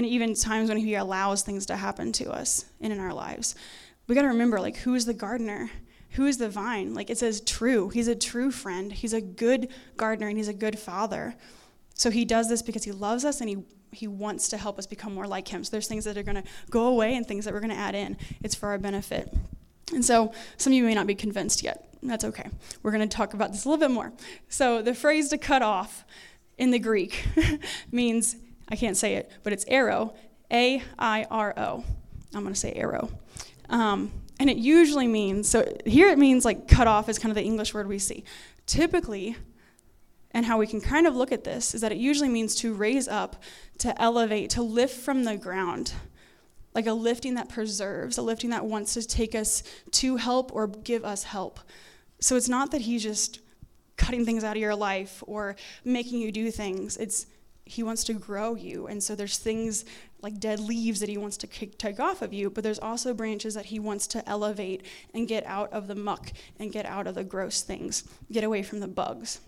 And 0.00 0.08
even 0.08 0.32
times 0.34 0.70
when 0.70 0.78
He 0.78 0.94
allows 0.94 1.42
things 1.42 1.66
to 1.66 1.76
happen 1.76 2.10
to 2.12 2.30
us 2.30 2.64
and 2.80 2.90
in 2.90 2.98
our 2.98 3.12
lives. 3.12 3.54
We 4.06 4.14
got 4.14 4.22
to 4.22 4.28
remember, 4.28 4.58
like, 4.58 4.78
who 4.78 4.94
is 4.94 5.04
the 5.04 5.12
gardener? 5.12 5.70
Who 6.12 6.24
is 6.24 6.38
the 6.38 6.48
vine? 6.48 6.94
Like, 6.94 7.10
it 7.10 7.18
says 7.18 7.42
true. 7.42 7.90
He's 7.90 8.08
a 8.08 8.14
true 8.14 8.50
friend. 8.50 8.90
He's 8.94 9.12
a 9.12 9.20
good 9.20 9.68
gardener 9.98 10.28
and 10.28 10.38
He's 10.38 10.48
a 10.48 10.54
good 10.54 10.78
father. 10.78 11.34
So 11.92 12.10
He 12.10 12.24
does 12.24 12.48
this 12.48 12.62
because 12.62 12.84
He 12.84 12.92
loves 12.92 13.26
us 13.26 13.42
and 13.42 13.50
He 13.50 13.58
he 13.92 14.06
wants 14.06 14.48
to 14.50 14.56
help 14.56 14.78
us 14.78 14.86
become 14.86 15.12
more 15.12 15.26
like 15.26 15.48
him. 15.48 15.64
So 15.64 15.72
there's 15.72 15.88
things 15.88 16.04
that 16.04 16.16
are 16.16 16.22
going 16.22 16.40
to 16.40 16.44
go 16.70 16.86
away 16.86 17.16
and 17.16 17.26
things 17.26 17.44
that 17.44 17.52
we're 17.52 17.58
going 17.58 17.72
to 17.72 17.76
add 17.76 17.96
in. 17.96 18.16
It's 18.40 18.54
for 18.54 18.68
our 18.68 18.78
benefit. 18.78 19.34
And 19.92 20.04
so 20.04 20.32
some 20.58 20.72
of 20.72 20.76
you 20.76 20.84
may 20.84 20.94
not 20.94 21.08
be 21.08 21.16
convinced 21.16 21.64
yet. 21.64 21.92
That's 22.00 22.22
okay. 22.22 22.48
We're 22.84 22.92
going 22.92 23.08
to 23.08 23.16
talk 23.16 23.34
about 23.34 23.50
this 23.50 23.64
a 23.64 23.68
little 23.68 23.84
bit 23.84 23.92
more. 23.92 24.12
So 24.48 24.80
the 24.80 24.94
phrase 24.94 25.28
to 25.30 25.38
cut 25.38 25.60
off 25.60 26.04
in 26.56 26.70
the 26.70 26.78
Greek 26.78 27.26
means, 27.90 28.36
I 28.70 28.76
can't 28.76 28.96
say 28.96 29.14
it, 29.14 29.30
but 29.42 29.52
it's 29.52 29.64
arrow, 29.66 30.14
A 30.52 30.82
I 30.98 31.26
R 31.30 31.54
O. 31.56 31.84
I'm 32.34 32.42
going 32.42 32.54
to 32.54 32.60
say 32.60 32.72
arrow. 32.72 33.10
Um, 33.68 34.12
and 34.38 34.48
it 34.48 34.56
usually 34.56 35.08
means, 35.08 35.48
so 35.48 35.70
here 35.84 36.08
it 36.08 36.18
means 36.18 36.44
like 36.44 36.68
cut 36.68 36.86
off 36.86 37.08
is 37.08 37.18
kind 37.18 37.30
of 37.30 37.36
the 37.36 37.44
English 37.44 37.74
word 37.74 37.88
we 37.88 37.98
see. 37.98 38.24
Typically, 38.66 39.36
and 40.32 40.46
how 40.46 40.58
we 40.58 40.66
can 40.66 40.80
kind 40.80 41.06
of 41.06 41.16
look 41.16 41.32
at 41.32 41.44
this 41.44 41.74
is 41.74 41.80
that 41.80 41.90
it 41.92 41.98
usually 41.98 42.28
means 42.28 42.54
to 42.56 42.72
raise 42.72 43.08
up, 43.08 43.42
to 43.78 44.00
elevate, 44.00 44.50
to 44.50 44.62
lift 44.62 45.00
from 45.00 45.24
the 45.24 45.36
ground 45.36 45.92
like 46.74 46.86
a 46.86 46.92
lifting 46.92 47.34
that 47.34 47.48
preserves, 47.48 48.16
a 48.18 48.22
lifting 48.22 48.50
that 48.50 48.64
wants 48.64 48.94
to 48.94 49.06
take 49.06 49.34
us 49.34 49.62
to 49.90 50.16
help 50.16 50.54
or 50.54 50.68
give 50.68 51.04
us 51.04 51.24
help. 51.24 51.58
So 52.20 52.36
it's 52.36 52.48
not 52.48 52.70
that 52.70 52.82
he's 52.82 53.02
just 53.02 53.40
cutting 53.96 54.24
things 54.24 54.44
out 54.44 54.56
of 54.56 54.62
your 54.62 54.76
life 54.76 55.22
or 55.26 55.56
making 55.84 56.20
you 56.20 56.30
do 56.30 56.50
things. 56.50 56.96
It's 56.96 57.26
he 57.70 57.82
wants 57.82 58.04
to 58.04 58.12
grow 58.12 58.54
you. 58.54 58.86
And 58.86 59.02
so 59.02 59.14
there's 59.14 59.38
things 59.38 59.84
like 60.22 60.40
dead 60.40 60.60
leaves 60.60 61.00
that 61.00 61.08
he 61.08 61.16
wants 61.16 61.36
to 61.38 61.46
kick, 61.46 61.78
take 61.78 62.00
off 62.00 62.20
of 62.20 62.32
you, 62.32 62.50
but 62.50 62.64
there's 62.64 62.78
also 62.78 63.14
branches 63.14 63.54
that 63.54 63.66
he 63.66 63.78
wants 63.78 64.06
to 64.08 64.28
elevate 64.28 64.82
and 65.14 65.28
get 65.28 65.46
out 65.46 65.72
of 65.72 65.86
the 65.86 65.94
muck 65.94 66.32
and 66.58 66.72
get 66.72 66.84
out 66.84 67.06
of 67.06 67.14
the 67.14 67.24
gross 67.24 67.62
things, 67.62 68.04
get 68.30 68.44
away 68.44 68.62
from 68.62 68.80
the 68.80 68.88
bugs 68.88 69.40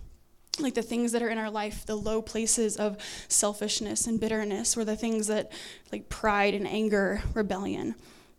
like 0.59 0.75
the 0.75 0.83
things 0.83 1.13
that 1.13 1.23
are 1.23 1.31
in 1.31 1.39
our 1.39 1.51
life, 1.51 1.87
the 1.87 1.97
low 1.97 2.21
places 2.21 2.77
of 2.77 2.99
selfishness 3.29 4.07
and 4.07 4.21
bitterness, 4.21 4.77
or 4.77 4.85
the 4.85 4.97
things 4.97 5.27
that, 5.29 5.51
like 5.91 6.11
pride 6.11 6.53
and 6.53 6.69
anger, 6.69 7.23
rebellion, 7.33 7.95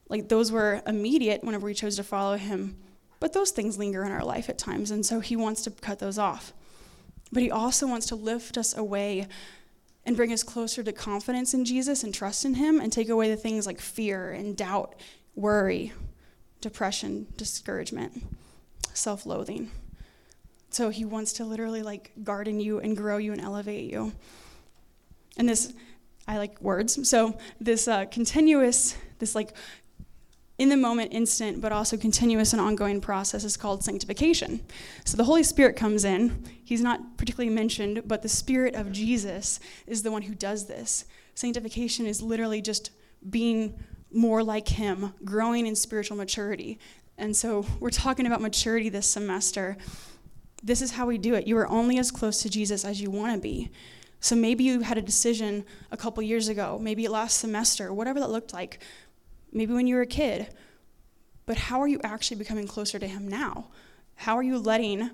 like 0.09 0.29
those 0.29 0.51
were 0.51 0.81
immediate 0.85 1.43
whenever 1.43 1.65
we 1.65 1.73
chose 1.73 1.95
to 1.95 2.03
follow 2.03 2.37
him. 2.37 2.77
But 3.19 3.33
those 3.33 3.51
things 3.51 3.79
linger 3.79 4.03
in 4.03 4.11
our 4.11 4.23
life 4.23 4.47
at 4.47 4.59
times, 4.59 4.91
and 4.91 5.03
so 5.03 5.21
he 5.21 5.35
wants 5.35 5.63
to 5.63 5.71
cut 5.71 5.99
those 5.99 6.19
off. 6.19 6.53
But 7.31 7.41
he 7.41 7.49
also 7.49 7.87
wants 7.87 8.05
to 8.07 8.15
lift 8.15 8.57
us 8.57 8.77
away 8.77 9.27
and 10.05 10.15
bring 10.15 10.33
us 10.33 10.43
closer 10.43 10.83
to 10.83 10.91
confidence 10.91 11.53
in 11.53 11.65
Jesus 11.65 12.03
and 12.03 12.13
trust 12.13 12.45
in 12.45 12.55
him 12.55 12.79
and 12.79 12.91
take 12.91 13.09
away 13.09 13.29
the 13.29 13.37
things 13.37 13.65
like 13.65 13.79
fear 13.79 14.31
and 14.31 14.57
doubt, 14.57 14.95
worry, 15.35 15.93
depression, 16.61 17.27
discouragement, 17.37 18.23
self 18.93 19.25
loathing. 19.25 19.71
So 20.69 20.89
he 20.89 21.05
wants 21.05 21.33
to 21.33 21.45
literally 21.45 21.83
like 21.83 22.11
garden 22.23 22.59
you 22.59 22.79
and 22.79 22.97
grow 22.97 23.17
you 23.17 23.31
and 23.31 23.41
elevate 23.41 23.91
you. 23.91 24.11
And 25.37 25.47
this, 25.47 25.73
I 26.27 26.37
like 26.37 26.59
words. 26.61 27.07
So 27.07 27.37
this 27.59 27.87
uh, 27.87 28.05
continuous, 28.05 28.97
this 29.19 29.35
like 29.35 29.53
in 30.57 30.69
the 30.69 30.77
moment, 30.77 31.13
instant, 31.13 31.61
but 31.61 31.71
also 31.71 31.97
continuous 31.97 32.53
and 32.53 32.61
ongoing 32.61 33.01
process 33.01 33.43
is 33.43 33.57
called 33.57 33.83
sanctification. 33.83 34.61
So 35.03 35.17
the 35.17 35.23
Holy 35.23 35.43
Spirit 35.43 35.75
comes 35.75 36.05
in. 36.05 36.45
He's 36.63 36.81
not 36.81 37.17
particularly 37.17 37.53
mentioned, 37.53 38.03
but 38.05 38.21
the 38.21 38.29
Spirit 38.29 38.75
of 38.75 38.91
Jesus 38.91 39.59
is 39.87 40.03
the 40.03 40.11
one 40.11 40.21
who 40.21 40.35
does 40.35 40.67
this. 40.67 41.05
Sanctification 41.33 42.05
is 42.05 42.21
literally 42.21 42.61
just 42.61 42.91
being 43.29 43.79
more 44.11 44.43
like 44.43 44.67
Him, 44.67 45.13
growing 45.25 45.65
in 45.65 45.75
spiritual 45.75 46.17
maturity. 46.17 46.77
And 47.17 47.35
so 47.35 47.65
we're 47.79 47.89
talking 47.89 48.27
about 48.27 48.41
maturity 48.41 48.89
this 48.89 49.07
semester. 49.07 49.75
This 50.61 50.81
is 50.81 50.91
how 50.91 51.07
we 51.07 51.17
do 51.17 51.33
it. 51.33 51.47
You 51.47 51.57
are 51.57 51.67
only 51.67 51.97
as 51.97 52.11
close 52.11 52.43
to 52.43 52.49
Jesus 52.49 52.85
as 52.85 53.01
you 53.01 53.09
want 53.09 53.33
to 53.33 53.41
be. 53.41 53.71
So 54.19 54.37
maybe 54.37 54.63
you 54.63 54.79
had 54.79 54.97
a 54.97 55.01
decision 55.01 55.65
a 55.91 55.97
couple 55.97 56.23
years 56.23 56.47
ago, 56.47 56.79
maybe 56.81 57.09
last 57.09 57.39
semester, 57.39 57.93
whatever 57.93 58.21
that 58.21 58.29
looked 58.29 58.53
like, 58.53 58.79
maybe 59.53 59.73
when 59.73 59.87
you 59.87 59.95
were 59.95 60.01
a 60.01 60.07
kid. 60.07 60.47
But 61.45 61.57
how 61.57 61.81
are 61.81 61.87
you 61.87 61.99
actually 62.03 62.37
becoming 62.37 62.67
closer 62.67 62.99
to 62.99 63.07
Him 63.07 63.27
now? 63.27 63.69
How 64.15 64.37
are 64.37 64.43
you 64.43 64.57
letting, 64.57 65.09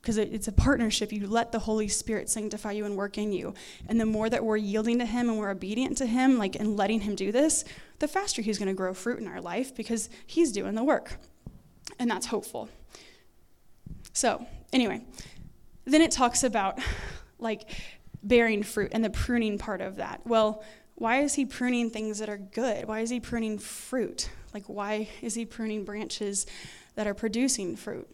because 0.00 0.18
it's 0.18 0.48
a 0.48 0.52
partnership, 0.52 1.12
you 1.12 1.26
let 1.26 1.52
the 1.52 1.58
Holy 1.58 1.88
Spirit 1.88 2.28
sanctify 2.28 2.72
you 2.72 2.84
and 2.84 2.96
work 2.96 3.18
in 3.18 3.32
you. 3.32 3.54
And 3.88 4.00
the 4.00 4.06
more 4.06 4.30
that 4.30 4.44
we're 4.44 4.56
yielding 4.56 4.98
to 5.00 5.06
Him 5.06 5.28
and 5.28 5.38
we're 5.38 5.50
obedient 5.50 5.98
to 5.98 6.06
Him, 6.06 6.38
like, 6.38 6.56
and 6.56 6.76
letting 6.76 7.00
Him 7.00 7.14
do 7.14 7.32
this, 7.32 7.64
the 7.98 8.08
faster 8.08 8.42
He's 8.42 8.58
going 8.58 8.68
to 8.68 8.74
grow 8.74 8.94
fruit 8.94 9.18
in 9.18 9.26
our 9.26 9.40
life 9.40 9.74
because 9.74 10.08
He's 10.26 10.52
doing 10.52 10.74
the 10.74 10.84
work. 10.84 11.16
And 11.98 12.10
that's 12.10 12.26
hopeful. 12.26 12.68
So, 14.12 14.46
anyway, 14.72 15.04
then 15.84 16.02
it 16.02 16.10
talks 16.12 16.44
about 16.44 16.78
like 17.38 17.68
bearing 18.22 18.62
fruit 18.62 18.90
and 18.92 19.04
the 19.04 19.10
pruning 19.10 19.58
part 19.58 19.80
of 19.80 19.96
that. 19.96 20.20
Well, 20.24 20.62
why 20.96 21.20
is 21.20 21.34
he 21.34 21.44
pruning 21.44 21.90
things 21.90 22.18
that 22.18 22.28
are 22.28 22.38
good? 22.38 22.86
Why 22.86 23.00
is 23.00 23.10
he 23.10 23.20
pruning 23.20 23.58
fruit? 23.58 24.30
Like, 24.52 24.64
why 24.66 25.08
is 25.20 25.34
he 25.34 25.44
pruning 25.44 25.84
branches 25.84 26.46
that 26.94 27.06
are 27.06 27.14
producing 27.14 27.76
fruit? 27.76 28.08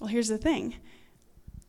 Well, 0.00 0.08
here's 0.08 0.28
the 0.28 0.38
thing 0.38 0.74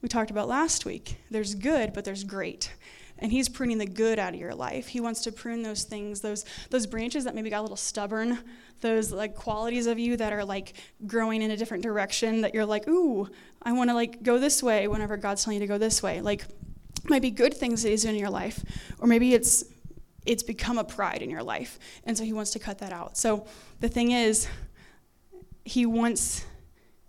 we 0.02 0.10
talked 0.10 0.32
about 0.32 0.48
last 0.48 0.86
week 0.86 1.18
there's 1.30 1.56
good, 1.56 1.94
but 1.94 2.06
there's 2.06 2.24
great 2.24 2.72
and 3.20 3.32
he's 3.32 3.48
pruning 3.48 3.78
the 3.78 3.86
good 3.86 4.20
out 4.20 4.34
of 4.34 4.40
your 4.40 4.54
life 4.54 4.88
he 4.88 5.00
wants 5.00 5.22
to 5.22 5.32
prune 5.32 5.64
those 5.64 5.84
things 5.84 6.22
those 6.22 6.46
those 6.70 6.86
branches 6.86 7.24
that 7.24 7.36
maybe 7.36 7.50
got 7.50 7.60
a 7.60 7.62
little 7.62 7.78
stubborn 7.78 8.38
those 8.82 9.12
like 9.12 9.36
qualities 9.36 9.88
of 9.88 9.98
you 9.98 10.18
that 10.18 10.34
are 10.34 10.44
like 10.44 10.74
growing 11.08 11.42
in 11.42 11.52
a 11.52 11.58
different 11.58 11.84
direction 11.84 12.42
that 12.42 12.54
you're 12.54 12.66
like 12.66 12.88
ooh 12.88 13.28
i 13.62 13.72
want 13.72 13.90
to 13.90 13.94
like 13.94 14.22
go 14.24 14.38
this 14.38 14.62
way 14.62 14.88
whenever 14.88 15.16
god's 15.18 15.44
telling 15.44 15.60
you 15.60 15.66
to 15.66 15.72
go 15.72 15.78
this 15.78 16.04
way 16.04 16.22
like 16.22 16.46
might 17.10 17.22
be 17.22 17.32
good 17.32 17.54
things 17.54 17.84
that 17.84 17.89
he's 17.89 18.06
in 18.06 18.15
your 18.15 18.30
life 18.30 18.63
or 19.00 19.08
maybe 19.08 19.34
it's 19.34 19.63
it's 20.26 20.44
become 20.44 20.78
a 20.78 20.84
pride 20.84 21.22
in 21.22 21.30
your 21.30 21.44
life 21.44 21.78
and 22.04 22.18
so 22.18 22.24
he 22.24 22.34
wants 22.34 22.52
to 22.52 22.60
cut 22.60 22.80
that 22.80 22.91
out 22.91 23.18
so 23.18 23.46
the 23.80 23.89
thing 23.89 24.12
is 24.12 24.48
he 25.63 25.86
wants 25.86 26.46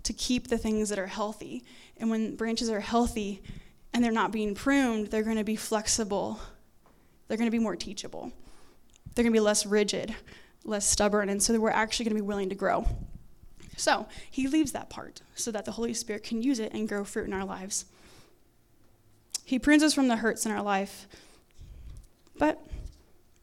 to 0.02 0.12
keep 0.12 0.48
the 0.48 0.58
things 0.58 0.88
that 0.88 0.98
are 0.98 1.06
healthy 1.06 1.64
and 1.96 2.10
when 2.10 2.36
branches 2.36 2.68
are 2.70 2.80
healthy 2.80 3.42
and 3.96 4.04
they're 4.04 4.12
not 4.12 4.30
being 4.30 4.54
pruned, 4.54 5.06
they're 5.06 5.22
going 5.22 5.38
to 5.38 5.44
be 5.44 5.56
flexible. 5.56 6.38
They're 7.26 7.38
going 7.38 7.48
to 7.48 7.56
be 7.56 7.58
more 7.58 7.76
teachable. 7.76 8.30
They're 9.14 9.22
going 9.22 9.32
to 9.32 9.36
be 9.36 9.40
less 9.40 9.64
rigid, 9.64 10.14
less 10.64 10.86
stubborn, 10.86 11.30
and 11.30 11.42
so 11.42 11.58
we're 11.58 11.70
actually 11.70 12.04
going 12.04 12.16
to 12.16 12.22
be 12.22 12.26
willing 12.26 12.50
to 12.50 12.54
grow. 12.54 12.86
So 13.78 14.06
he 14.30 14.48
leaves 14.48 14.72
that 14.72 14.90
part 14.90 15.22
so 15.34 15.50
that 15.50 15.64
the 15.64 15.72
Holy 15.72 15.94
Spirit 15.94 16.24
can 16.24 16.42
use 16.42 16.58
it 16.58 16.74
and 16.74 16.86
grow 16.86 17.04
fruit 17.04 17.26
in 17.26 17.32
our 17.32 17.44
lives. 17.46 17.86
He 19.46 19.60
prunes 19.60 19.84
us 19.84 19.94
from 19.94 20.08
the 20.08 20.16
hurts 20.16 20.44
in 20.44 20.50
our 20.50 20.60
life, 20.60 21.06
but 22.36 22.66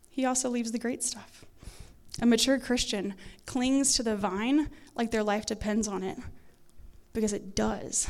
he 0.10 0.26
also 0.26 0.50
leaves 0.50 0.74
the 0.74 0.78
great 0.78 1.02
stuff. 1.02 1.46
A 2.22 2.26
mature 2.26 2.60
Christian 2.60 3.16
clings 3.46 3.96
to 3.96 4.04
the 4.04 4.18
vine 4.18 4.70
like 4.96 5.12
their 5.12 5.24
life 5.24 5.46
depends 5.46 5.88
on 5.88 6.04
it 6.04 6.18
because 7.14 7.32
it 7.32 7.56
does. 7.56 8.10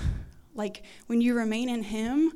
Like 0.55 0.81
when 1.05 1.21
you 1.21 1.35
remain 1.35 1.69
in 1.69 1.83
Him, 1.83 2.33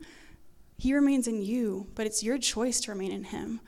He 0.78 0.93
remains 0.93 1.28
in 1.28 1.41
you, 1.41 1.88
but 1.96 2.06
it's 2.06 2.24
your 2.24 2.38
choice 2.38 2.80
to 2.82 2.91
remain 2.91 3.12
in 3.12 3.26
Him. 3.26 3.60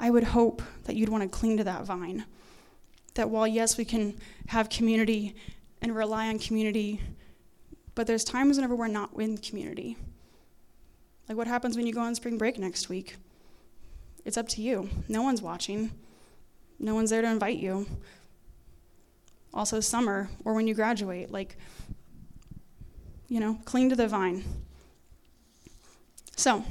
I 0.00 0.10
would 0.10 0.24
hope 0.24 0.62
that 0.84 0.96
you'd 0.96 1.08
want 1.08 1.22
to 1.22 1.28
cling 1.28 1.58
to 1.58 1.64
that 1.64 1.84
vine. 1.84 2.24
That 3.14 3.30
while, 3.30 3.46
yes, 3.46 3.76
we 3.76 3.84
can 3.84 4.18
have 4.48 4.68
community 4.68 5.36
and 5.80 5.94
rely 5.94 6.26
on 6.26 6.40
community, 6.40 7.00
but 7.94 8.08
there's 8.08 8.24
times 8.24 8.56
whenever 8.56 8.74
we're 8.74 8.88
not 8.88 9.10
in 9.16 9.38
community. 9.38 9.96
Like 11.32 11.38
what 11.38 11.46
happens 11.46 11.78
when 11.78 11.86
you 11.86 11.94
go 11.94 12.02
on 12.02 12.14
spring 12.14 12.36
break 12.36 12.58
next 12.58 12.90
week? 12.90 13.16
It's 14.26 14.36
up 14.36 14.48
to 14.48 14.60
you. 14.60 14.90
No 15.08 15.22
one's 15.22 15.40
watching, 15.40 15.90
no 16.78 16.94
one's 16.94 17.08
there 17.08 17.22
to 17.22 17.26
invite 17.26 17.56
you. 17.56 17.86
Also, 19.54 19.80
summer 19.80 20.28
or 20.44 20.52
when 20.52 20.68
you 20.68 20.74
graduate. 20.74 21.30
Like, 21.30 21.56
you 23.28 23.40
know, 23.40 23.58
cling 23.64 23.88
to 23.88 23.96
the 23.96 24.06
vine. 24.06 24.44
So, 26.36 26.66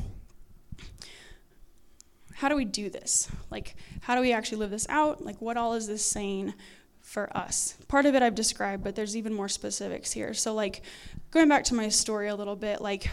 how 2.35 2.47
do 2.47 2.55
we 2.55 2.63
do 2.65 2.91
this? 2.91 3.29
Like, 3.49 3.75
how 4.01 4.13
do 4.13 4.21
we 4.21 4.31
actually 4.31 4.59
live 4.59 4.69
this 4.69 4.85
out? 4.89 5.25
Like, 5.25 5.41
what 5.41 5.57
all 5.57 5.73
is 5.73 5.87
this 5.87 6.05
saying 6.05 6.53
for 6.99 7.35
us? 7.35 7.77
Part 7.87 8.05
of 8.05 8.13
it 8.13 8.21
I've 8.21 8.35
described, 8.35 8.83
but 8.83 8.95
there's 8.95 9.17
even 9.17 9.33
more 9.33 9.49
specifics 9.49 10.11
here. 10.11 10.35
So, 10.35 10.53
like, 10.53 10.83
going 11.31 11.49
back 11.49 11.63
to 11.63 11.73
my 11.73 11.89
story 11.89 12.27
a 12.27 12.35
little 12.35 12.55
bit, 12.55 12.79
like, 12.79 13.09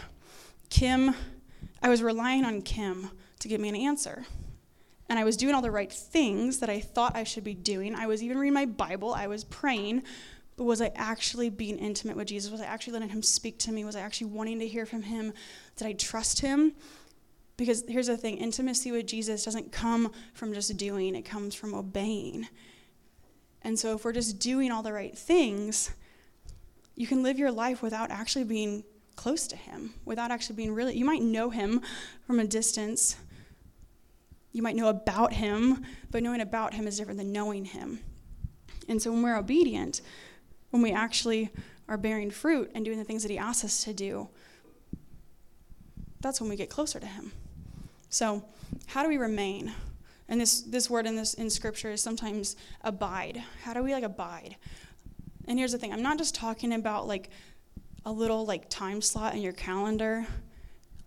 Kim, 0.69 1.15
I 1.81 1.89
was 1.89 2.03
relying 2.03 2.45
on 2.45 2.61
Kim 2.61 3.11
to 3.39 3.47
give 3.47 3.61
me 3.61 3.69
an 3.69 3.75
answer. 3.75 4.25
And 5.09 5.17
I 5.17 5.23
was 5.23 5.37
doing 5.37 5.55
all 5.55 5.61
the 5.61 5.71
right 5.71 5.91
things 5.91 6.59
that 6.59 6.69
I 6.69 6.79
thought 6.79 7.15
I 7.15 7.23
should 7.23 7.43
be 7.43 7.55
doing. 7.55 7.95
I 7.95 8.05
was 8.05 8.21
even 8.21 8.37
reading 8.37 8.53
my 8.53 8.65
Bible, 8.65 9.13
I 9.13 9.27
was 9.27 9.43
praying, 9.43 10.03
but 10.55 10.65
was 10.65 10.81
I 10.81 10.91
actually 10.95 11.49
being 11.49 11.79
intimate 11.79 12.15
with 12.15 12.27
Jesus? 12.27 12.51
Was 12.51 12.61
I 12.61 12.65
actually 12.65 12.93
letting 12.93 13.09
him 13.09 13.23
speak 13.23 13.57
to 13.59 13.71
me? 13.71 13.85
Was 13.85 13.95
I 13.95 14.01
actually 14.01 14.27
wanting 14.27 14.59
to 14.59 14.67
hear 14.67 14.85
from 14.85 15.01
him? 15.01 15.33
Did 15.77 15.87
I 15.87 15.93
trust 15.93 16.41
him? 16.41 16.73
Because 17.57 17.83
here's 17.87 18.07
the 18.07 18.17
thing 18.17 18.37
intimacy 18.37 18.91
with 18.91 19.07
Jesus 19.07 19.43
doesn't 19.43 19.71
come 19.71 20.11
from 20.33 20.53
just 20.53 20.75
doing, 20.77 21.15
it 21.15 21.23
comes 21.23 21.55
from 21.55 21.73
obeying. 21.73 22.47
And 23.61 23.77
so 23.77 23.95
if 23.95 24.05
we're 24.05 24.13
just 24.13 24.39
doing 24.39 24.71
all 24.71 24.83
the 24.83 24.93
right 24.93 25.17
things, 25.17 25.91
you 26.95 27.07
can 27.07 27.23
live 27.23 27.39
your 27.39 27.51
life 27.51 27.81
without 27.81 28.11
actually 28.11 28.45
being 28.45 28.83
close 29.19 29.47
to 29.47 29.57
Him, 29.57 29.93
without 30.05 30.31
actually 30.31 30.55
being 30.55 30.73
really, 30.73 30.97
you 30.97 31.03
might 31.03 31.21
know 31.21 31.49
Him 31.49 31.81
from 32.25 32.39
a 32.39 32.47
distance. 32.47 33.17
You 34.53 34.63
might 34.63 34.77
know 34.77 34.87
about 34.87 35.33
Him, 35.33 35.83
but 36.09 36.23
knowing 36.23 36.39
about 36.39 36.73
Him 36.73 36.87
is 36.87 36.97
different 36.97 37.19
than 37.19 37.33
knowing 37.33 37.65
Him. 37.65 37.99
And 38.87 39.01
so 39.01 39.11
when 39.11 39.21
we're 39.21 39.35
obedient, 39.35 39.99
when 40.69 40.81
we 40.81 40.93
actually 40.93 41.49
are 41.89 41.97
bearing 41.97 42.31
fruit 42.31 42.71
and 42.73 42.85
doing 42.85 42.97
the 42.97 43.03
things 43.03 43.21
that 43.23 43.29
He 43.29 43.37
asks 43.37 43.65
us 43.65 43.83
to 43.83 43.93
do, 43.93 44.29
that's 46.21 46.39
when 46.39 46.49
we 46.49 46.55
get 46.55 46.69
closer 46.69 47.01
to 47.01 47.05
Him. 47.05 47.33
So, 48.09 48.45
how 48.87 49.03
do 49.03 49.09
we 49.09 49.17
remain? 49.17 49.73
And 50.29 50.39
this, 50.39 50.61
this 50.61 50.89
word 50.89 51.05
in 51.05 51.17
this 51.17 51.33
in 51.33 51.49
scripture 51.49 51.91
is 51.91 52.01
sometimes 52.01 52.55
abide. 52.85 53.43
How 53.63 53.73
do 53.73 53.83
we 53.83 53.91
like 53.91 54.05
abide? 54.05 54.55
And 55.45 55.59
here's 55.59 55.73
the 55.73 55.77
thing, 55.77 55.91
I'm 55.91 56.03
not 56.03 56.17
just 56.17 56.35
talking 56.35 56.71
about 56.71 57.05
like 57.05 57.29
a 58.05 58.11
little 58.11 58.45
like 58.45 58.69
time 58.69 59.01
slot 59.01 59.33
in 59.35 59.41
your 59.41 59.53
calendar. 59.53 60.25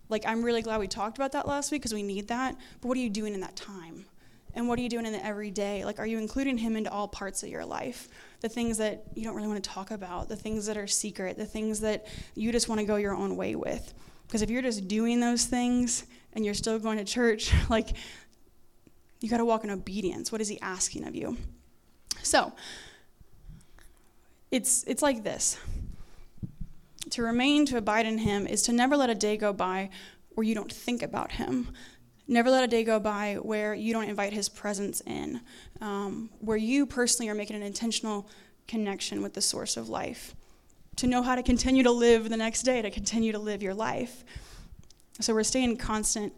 Like 0.09 0.23
I'm 0.25 0.43
really 0.43 0.61
glad 0.61 0.79
we 0.79 0.87
talked 0.87 1.17
about 1.17 1.31
that 1.33 1.47
last 1.47 1.71
week 1.71 1.81
because 1.81 1.93
we 1.93 2.03
need 2.03 2.27
that. 2.27 2.55
But 2.81 2.87
what 2.87 2.97
are 2.97 3.01
you 3.01 3.09
doing 3.09 3.33
in 3.33 3.41
that 3.41 3.55
time? 3.55 4.05
And 4.55 4.67
what 4.67 4.77
are 4.77 4.83
you 4.83 4.89
doing 4.89 5.05
in 5.05 5.13
the 5.13 5.25
everyday? 5.25 5.83
Like 5.85 5.99
are 5.99 6.05
you 6.05 6.17
including 6.17 6.57
him 6.57 6.75
into 6.75 6.91
all 6.91 7.07
parts 7.07 7.43
of 7.43 7.49
your 7.49 7.65
life? 7.65 8.07
The 8.41 8.49
things 8.49 8.77
that 8.77 9.03
you 9.15 9.23
don't 9.23 9.35
really 9.35 9.47
want 9.47 9.63
to 9.63 9.69
talk 9.69 9.91
about, 9.91 10.29
the 10.29 10.35
things 10.35 10.65
that 10.67 10.77
are 10.77 10.87
secret, 10.87 11.37
the 11.37 11.45
things 11.45 11.79
that 11.79 12.07
you 12.35 12.51
just 12.51 12.69
want 12.69 12.79
to 12.79 12.85
go 12.85 12.97
your 12.97 13.15
own 13.15 13.35
way 13.35 13.55
with. 13.55 13.93
Because 14.27 14.41
if 14.41 14.49
you're 14.49 14.61
just 14.61 14.87
doing 14.87 15.19
those 15.19 15.45
things 15.45 16.05
and 16.33 16.45
you're 16.45 16.53
still 16.53 16.77
going 16.79 16.97
to 16.97 17.05
church, 17.05 17.51
like 17.69 17.89
you 19.19 19.29
got 19.29 19.37
to 19.37 19.45
walk 19.45 19.63
in 19.63 19.69
obedience. 19.69 20.31
What 20.31 20.41
is 20.41 20.49
he 20.49 20.59
asking 20.59 21.07
of 21.07 21.15
you? 21.15 21.37
So, 22.21 22.51
it's 24.51 24.83
it's 24.83 25.01
like 25.01 25.23
this. 25.23 25.57
To 27.13 27.21
remain, 27.21 27.65
to 27.67 27.77
abide 27.77 28.05
in 28.05 28.17
him 28.17 28.47
is 28.47 28.63
to 28.63 28.73
never 28.73 28.97
let 28.97 29.09
a 29.09 29.15
day 29.15 29.37
go 29.37 29.53
by 29.53 29.89
where 30.29 30.43
you 30.43 30.55
don't 30.55 30.71
think 30.71 31.03
about 31.03 31.33
him. 31.33 31.69
Never 32.27 32.49
let 32.49 32.63
a 32.63 32.67
day 32.67 32.83
go 32.83 32.99
by 32.99 33.35
where 33.35 33.75
you 33.75 33.93
don't 33.93 34.09
invite 34.09 34.33
his 34.33 34.49
presence 34.49 34.99
in, 35.01 35.41
um, 35.79 36.31
where 36.39 36.57
you 36.57 36.87
personally 36.87 37.29
are 37.29 37.35
making 37.35 37.55
an 37.55 37.61
intentional 37.61 38.27
connection 38.67 39.21
with 39.21 39.35
the 39.35 39.41
source 39.41 39.77
of 39.77 39.89
life 39.89 40.33
to 40.95 41.05
know 41.05 41.21
how 41.21 41.35
to 41.35 41.43
continue 41.43 41.83
to 41.83 41.91
live 41.91 42.29
the 42.29 42.37
next 42.37 42.63
day, 42.63 42.81
to 42.81 42.89
continue 42.89 43.31
to 43.31 43.37
live 43.37 43.61
your 43.61 43.75
life. 43.75 44.23
So 45.19 45.35
we're 45.35 45.43
staying 45.43 45.71
in 45.71 45.77
constant 45.77 46.33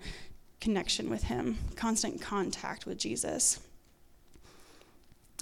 connection 0.60 1.10
with 1.10 1.24
Him, 1.24 1.58
constant 1.78 2.22
contact 2.22 2.86
with 2.86 2.98
Jesus. 2.98 3.62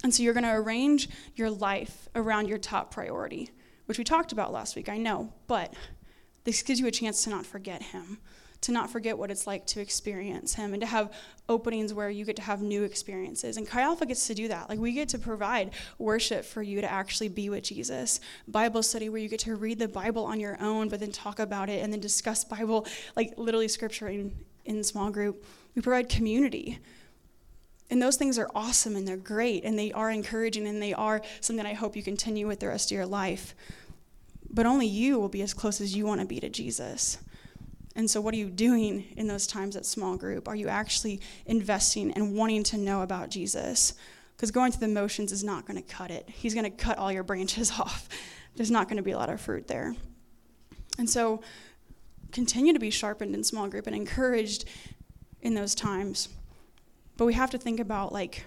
And 0.04 0.14
so 0.14 0.22
you're 0.22 0.34
going 0.34 0.44
to 0.44 0.54
arrange 0.54 1.08
your 1.34 1.50
life 1.50 2.08
around 2.14 2.48
your 2.48 2.58
top 2.58 2.92
priority, 2.92 3.50
which 3.86 3.98
we 3.98 4.04
talked 4.04 4.32
about 4.32 4.52
last 4.52 4.76
week, 4.76 4.88
I 4.88 4.98
know, 4.98 5.32
but 5.46 5.74
this 6.44 6.62
gives 6.62 6.80
you 6.80 6.86
a 6.86 6.90
chance 6.90 7.24
to 7.24 7.30
not 7.30 7.46
forget 7.46 7.82
Him 7.82 8.18
to 8.64 8.72
not 8.72 8.88
forget 8.88 9.16
what 9.18 9.30
it's 9.30 9.46
like 9.46 9.66
to 9.66 9.80
experience 9.80 10.54
him 10.54 10.72
and 10.72 10.80
to 10.80 10.86
have 10.86 11.12
openings 11.50 11.92
where 11.92 12.08
you 12.08 12.24
get 12.24 12.34
to 12.36 12.42
have 12.42 12.62
new 12.62 12.82
experiences. 12.82 13.58
And 13.58 13.68
Chi 13.68 13.82
Alpha 13.82 14.06
gets 14.06 14.26
to 14.28 14.34
do 14.34 14.48
that. 14.48 14.70
Like 14.70 14.78
we 14.78 14.92
get 14.92 15.10
to 15.10 15.18
provide 15.18 15.72
worship 15.98 16.46
for 16.46 16.62
you 16.62 16.80
to 16.80 16.90
actually 16.90 17.28
be 17.28 17.50
with 17.50 17.62
Jesus. 17.62 18.20
Bible 18.48 18.82
study 18.82 19.10
where 19.10 19.20
you 19.20 19.28
get 19.28 19.40
to 19.40 19.54
read 19.56 19.78
the 19.78 19.88
Bible 19.88 20.24
on 20.24 20.40
your 20.40 20.56
own, 20.62 20.88
but 20.88 20.98
then 20.98 21.12
talk 21.12 21.40
about 21.40 21.68
it 21.68 21.84
and 21.84 21.92
then 21.92 22.00
discuss 22.00 22.42
Bible, 22.42 22.86
like 23.16 23.34
literally 23.36 23.68
scripture 23.68 24.08
in, 24.08 24.34
in 24.64 24.82
small 24.82 25.10
group. 25.10 25.44
We 25.74 25.82
provide 25.82 26.08
community. 26.08 26.78
And 27.90 28.00
those 28.00 28.16
things 28.16 28.38
are 28.38 28.48
awesome 28.54 28.96
and 28.96 29.06
they're 29.06 29.16
great 29.16 29.64
and 29.64 29.78
they 29.78 29.92
are 29.92 30.10
encouraging 30.10 30.66
and 30.66 30.80
they 30.80 30.94
are 30.94 31.22
something 31.40 31.66
I 31.66 31.74
hope 31.74 31.96
you 31.96 32.02
continue 32.02 32.46
with 32.46 32.60
the 32.60 32.68
rest 32.68 32.90
of 32.90 32.96
your 32.96 33.06
life. 33.06 33.54
But 34.50 34.66
only 34.66 34.86
you 34.86 35.18
will 35.18 35.28
be 35.28 35.42
as 35.42 35.52
close 35.52 35.80
as 35.80 35.94
you 35.94 36.06
want 36.06 36.20
to 36.20 36.26
be 36.26 36.40
to 36.40 36.48
Jesus. 36.48 37.18
And 37.96 38.10
so, 38.10 38.20
what 38.20 38.34
are 38.34 38.38
you 38.38 38.50
doing 38.50 39.04
in 39.16 39.28
those 39.28 39.46
times 39.46 39.76
at 39.76 39.86
small 39.86 40.16
group? 40.16 40.48
Are 40.48 40.56
you 40.56 40.68
actually 40.68 41.20
investing 41.46 42.12
and 42.12 42.34
wanting 42.34 42.64
to 42.64 42.78
know 42.78 43.02
about 43.02 43.30
Jesus? 43.30 43.94
Because 44.36 44.50
going 44.50 44.72
through 44.72 44.88
the 44.88 44.92
motions 44.92 45.30
is 45.30 45.44
not 45.44 45.64
going 45.64 45.80
to 45.80 45.94
cut 45.94 46.10
it. 46.10 46.28
He's 46.28 46.54
going 46.54 46.64
to 46.64 46.70
cut 46.70 46.98
all 46.98 47.12
your 47.12 47.22
branches 47.22 47.70
off. 47.78 48.08
There's 48.56 48.70
not 48.70 48.88
going 48.88 48.96
to 48.96 49.02
be 49.02 49.12
a 49.12 49.18
lot 49.18 49.30
of 49.30 49.40
fruit 49.40 49.68
there. 49.68 49.94
And 50.98 51.08
so, 51.08 51.42
continue 52.32 52.72
to 52.72 52.80
be 52.80 52.90
sharpened 52.90 53.34
in 53.34 53.44
small 53.44 53.68
group 53.68 53.86
and 53.86 53.94
encouraged 53.94 54.64
in 55.40 55.54
those 55.54 55.74
times. 55.74 56.28
But 57.16 57.26
we 57.26 57.34
have 57.34 57.50
to 57.50 57.58
think 57.58 57.80
about 57.80 58.12
like 58.12 58.44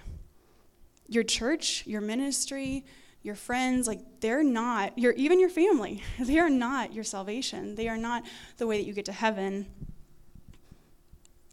your 1.08 1.23
church, 1.23 1.84
your 1.86 2.01
ministry, 2.01 2.86
your 3.23 3.36
friends, 3.36 3.88
like 3.88 3.99
they're 4.19 4.43
not 4.43 4.97
your 4.97 5.13
even 5.13 5.39
your 5.39 5.49
family. 5.49 6.03
They 6.19 6.39
are 6.39 6.49
not 6.49 6.93
your 6.93 7.03
salvation. 7.03 7.75
They 7.75 7.88
are 7.88 7.97
not 7.97 8.23
the 8.58 8.67
way 8.67 8.77
that 8.77 8.86
you 8.88 8.93
get 8.93 9.06
to 9.06 9.12
heaven. 9.12 9.67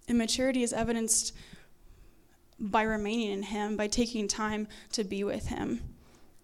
Immaturity 0.09 0.63
is 0.63 0.73
evidenced 0.73 1.35
by 2.59 2.83
remaining 2.83 3.31
in 3.31 3.43
him, 3.43 3.77
by 3.77 3.89
taking 3.89 4.29
time 4.29 4.69
to 4.93 5.05
be 5.05 5.25
with 5.25 5.49
him. 5.49 5.81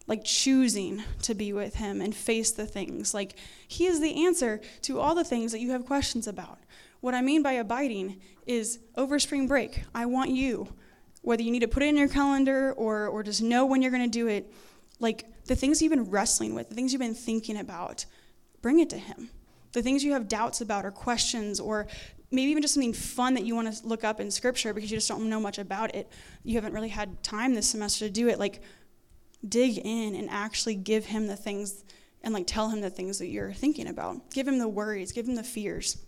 Like 0.06 0.24
choosing 0.24 1.04
to 1.22 1.34
be 1.34 1.52
with 1.52 1.76
him 1.76 2.00
and 2.00 2.14
face 2.14 2.50
the 2.50 2.66
things. 2.66 3.14
Like 3.14 3.36
he 3.68 3.86
is 3.86 4.00
the 4.00 4.24
answer 4.24 4.60
to 4.82 4.98
all 4.98 5.14
the 5.14 5.24
things 5.24 5.52
that 5.52 5.60
you 5.60 5.70
have 5.70 5.86
questions 5.86 6.26
about. 6.26 6.58
What 7.00 7.14
I 7.14 7.22
mean 7.22 7.42
by 7.42 7.52
abiding 7.52 8.20
is 8.46 8.78
over 8.96 9.18
spring 9.18 9.46
break, 9.46 9.82
I 9.94 10.06
want 10.06 10.30
you, 10.30 10.68
whether 11.22 11.42
you 11.42 11.50
need 11.50 11.60
to 11.60 11.68
put 11.68 11.82
it 11.82 11.86
in 11.86 11.96
your 11.96 12.08
calendar 12.08 12.72
or, 12.72 13.06
or 13.06 13.22
just 13.22 13.42
know 13.42 13.66
when 13.66 13.82
you're 13.82 13.90
going 13.90 14.08
to 14.10 14.18
do 14.18 14.26
it, 14.26 14.52
like 14.98 15.26
the 15.46 15.56
things 15.56 15.80
you've 15.80 15.90
been 15.90 16.10
wrestling 16.10 16.54
with, 16.54 16.68
the 16.68 16.74
things 16.74 16.92
you've 16.92 17.00
been 17.00 17.14
thinking 17.14 17.58
about, 17.58 18.04
bring 18.62 18.80
it 18.80 18.90
to 18.90 18.98
Him. 18.98 19.30
The 19.72 19.82
things 19.82 20.02
you 20.02 20.12
have 20.12 20.28
doubts 20.28 20.60
about 20.60 20.84
or 20.84 20.90
questions 20.90 21.60
or 21.60 21.86
maybe 22.30 22.50
even 22.50 22.62
just 22.62 22.74
something 22.74 22.92
fun 22.92 23.34
that 23.34 23.44
you 23.44 23.54
want 23.54 23.72
to 23.72 23.86
look 23.86 24.04
up 24.04 24.20
in 24.20 24.30
scripture 24.30 24.74
because 24.74 24.90
you 24.90 24.96
just 24.96 25.08
don't 25.08 25.28
know 25.28 25.40
much 25.40 25.58
about 25.58 25.94
it. 25.94 26.10
You 26.42 26.56
haven't 26.56 26.72
really 26.72 26.88
had 26.88 27.22
time 27.22 27.54
this 27.54 27.68
semester 27.68 28.06
to 28.06 28.10
do 28.10 28.28
it. 28.28 28.38
Like, 28.38 28.62
dig 29.48 29.78
in 29.78 30.14
and 30.14 30.28
actually 30.30 30.74
give 30.74 31.06
him 31.06 31.26
the 31.26 31.36
things 31.36 31.84
and 32.22 32.34
like 32.34 32.46
tell 32.46 32.68
him 32.68 32.80
the 32.80 32.90
things 32.90 33.18
that 33.18 33.28
you're 33.28 33.52
thinking 33.52 33.86
about. 33.86 34.30
Give 34.30 34.46
him 34.46 34.58
the 34.58 34.68
worries, 34.68 35.12
give 35.12 35.26
him 35.26 35.34
the 35.34 35.42
fears. 35.42 35.98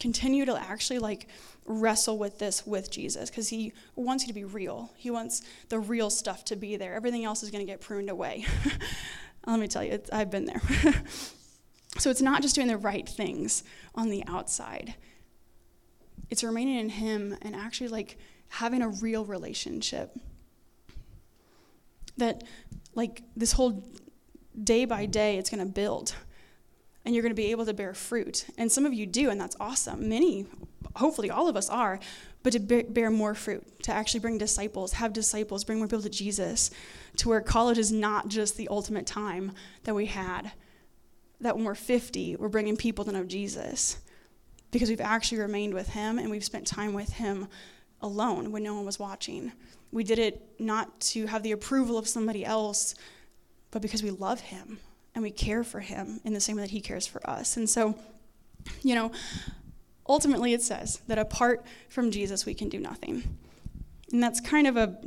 Continue 0.00 0.44
to 0.46 0.56
actually 0.56 0.98
like 0.98 1.28
wrestle 1.66 2.18
with 2.18 2.38
this 2.38 2.66
with 2.66 2.90
Jesus 2.90 3.30
because 3.30 3.48
he 3.48 3.72
wants 3.94 4.24
you 4.24 4.28
to 4.28 4.34
be 4.34 4.44
real. 4.44 4.90
He 4.96 5.10
wants 5.10 5.42
the 5.68 5.78
real 5.78 6.10
stuff 6.10 6.44
to 6.46 6.56
be 6.56 6.76
there. 6.76 6.94
Everything 6.94 7.24
else 7.24 7.42
is 7.42 7.50
going 7.50 7.64
to 7.64 7.70
get 7.70 7.80
pruned 7.80 8.10
away. 8.10 8.44
Let 9.46 9.58
me 9.58 9.68
tell 9.68 9.84
you, 9.84 10.00
I've 10.12 10.30
been 10.30 10.46
there. 10.46 10.62
so 11.98 12.10
it's 12.10 12.22
not 12.22 12.42
just 12.42 12.54
doing 12.54 12.68
the 12.68 12.76
right 12.76 13.08
things 13.08 13.64
on 13.94 14.08
the 14.08 14.24
outside, 14.26 14.94
it's 16.30 16.42
remaining 16.42 16.78
in 16.78 16.88
Him 16.88 17.36
and 17.42 17.54
actually 17.54 17.88
like 17.88 18.16
having 18.48 18.82
a 18.82 18.88
real 18.88 19.24
relationship. 19.24 20.16
That, 22.18 22.44
like, 22.94 23.22
this 23.34 23.52
whole 23.52 23.82
day 24.62 24.84
by 24.84 25.06
day, 25.06 25.38
it's 25.38 25.48
going 25.48 25.66
to 25.66 25.72
build 25.72 26.14
and 27.04 27.14
you're 27.14 27.22
going 27.22 27.30
to 27.30 27.34
be 27.34 27.50
able 27.50 27.66
to 27.66 27.74
bear 27.74 27.94
fruit. 27.94 28.46
And 28.56 28.70
some 28.70 28.86
of 28.86 28.94
you 28.94 29.06
do, 29.06 29.30
and 29.30 29.40
that's 29.40 29.56
awesome. 29.58 30.08
Many 30.08 30.46
hopefully 30.96 31.30
all 31.30 31.48
of 31.48 31.56
us 31.56 31.70
are, 31.70 31.98
but 32.42 32.52
to 32.52 32.60
bear 32.60 33.10
more 33.10 33.34
fruit, 33.34 33.82
to 33.84 33.92
actually 33.92 34.20
bring 34.20 34.38
disciples, 34.38 34.94
have 34.94 35.12
disciples, 35.12 35.64
bring 35.64 35.78
more 35.78 35.86
people 35.86 36.02
to 36.02 36.10
Jesus, 36.10 36.70
to 37.16 37.28
where 37.28 37.40
college 37.40 37.78
is 37.78 37.92
not 37.92 38.28
just 38.28 38.56
the 38.56 38.68
ultimate 38.68 39.06
time 39.06 39.52
that 39.84 39.94
we 39.94 40.06
had. 40.06 40.52
That 41.40 41.56
when 41.56 41.64
we're 41.64 41.74
50, 41.74 42.36
we're 42.36 42.48
bringing 42.48 42.76
people 42.76 43.04
to 43.04 43.12
know 43.12 43.24
Jesus 43.24 43.98
because 44.70 44.88
we've 44.88 45.00
actually 45.00 45.38
remained 45.38 45.74
with 45.74 45.88
Him 45.88 46.18
and 46.18 46.30
we've 46.30 46.44
spent 46.44 46.66
time 46.66 46.94
with 46.94 47.14
Him 47.14 47.48
alone 48.00 48.52
when 48.52 48.62
no 48.62 48.74
one 48.74 48.84
was 48.86 48.98
watching. 48.98 49.52
We 49.90 50.04
did 50.04 50.18
it 50.18 50.42
not 50.58 51.00
to 51.00 51.26
have 51.26 51.42
the 51.42 51.52
approval 51.52 51.98
of 51.98 52.08
somebody 52.08 52.44
else, 52.44 52.94
but 53.70 53.82
because 53.82 54.02
we 54.02 54.10
love 54.10 54.40
Him 54.40 54.78
and 55.14 55.22
we 55.22 55.30
care 55.30 55.64
for 55.64 55.80
Him 55.80 56.20
in 56.24 56.32
the 56.32 56.40
same 56.40 56.56
way 56.56 56.62
that 56.62 56.70
He 56.70 56.80
cares 56.80 57.06
for 57.06 57.28
us. 57.28 57.56
And 57.56 57.68
so, 57.68 57.96
you 58.82 58.94
know, 58.94 59.12
ultimately 60.08 60.52
it 60.52 60.62
says 60.62 61.00
that 61.06 61.18
apart 61.18 61.64
from 61.88 62.10
Jesus, 62.10 62.46
we 62.46 62.54
can 62.54 62.68
do 62.68 62.78
nothing. 62.78 63.38
And 64.12 64.22
that's 64.22 64.40
kind 64.40 64.66
of 64.66 64.76
a 64.76 64.98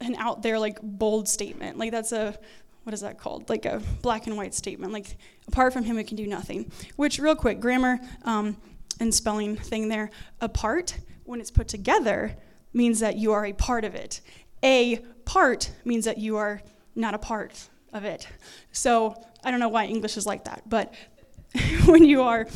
an 0.00 0.14
out 0.16 0.42
there 0.42 0.58
like 0.58 0.78
bold 0.82 1.28
statement. 1.28 1.78
Like 1.78 1.90
that's 1.90 2.12
a 2.12 2.38
what 2.86 2.94
is 2.94 3.00
that 3.00 3.18
called? 3.18 3.48
Like 3.48 3.64
a 3.64 3.82
black 4.00 4.28
and 4.28 4.36
white 4.36 4.54
statement. 4.54 4.92
Like 4.92 5.16
apart 5.48 5.72
from 5.72 5.82
him, 5.82 5.96
we 5.96 6.04
can 6.04 6.16
do 6.16 6.26
nothing. 6.28 6.70
Which, 6.94 7.18
real 7.18 7.34
quick, 7.34 7.58
grammar 7.58 7.98
um, 8.24 8.56
and 9.00 9.12
spelling 9.12 9.56
thing 9.56 9.88
there. 9.88 10.10
Apart, 10.40 10.96
when 11.24 11.40
it's 11.40 11.50
put 11.50 11.66
together, 11.66 12.36
means 12.72 13.00
that 13.00 13.16
you 13.16 13.32
are 13.32 13.44
a 13.44 13.52
part 13.52 13.84
of 13.84 13.96
it. 13.96 14.20
A 14.62 15.00
part 15.24 15.72
means 15.84 16.04
that 16.04 16.18
you 16.18 16.36
are 16.36 16.62
not 16.94 17.12
a 17.12 17.18
part 17.18 17.68
of 17.92 18.04
it. 18.04 18.28
So 18.72 19.22
I 19.44 19.50
don't 19.50 19.60
know 19.60 19.68
why 19.68 19.86
English 19.86 20.16
is 20.16 20.26
like 20.26 20.44
that, 20.44 20.62
but 20.66 20.94
when 21.86 22.04
you 22.04 22.22
are 22.22 22.46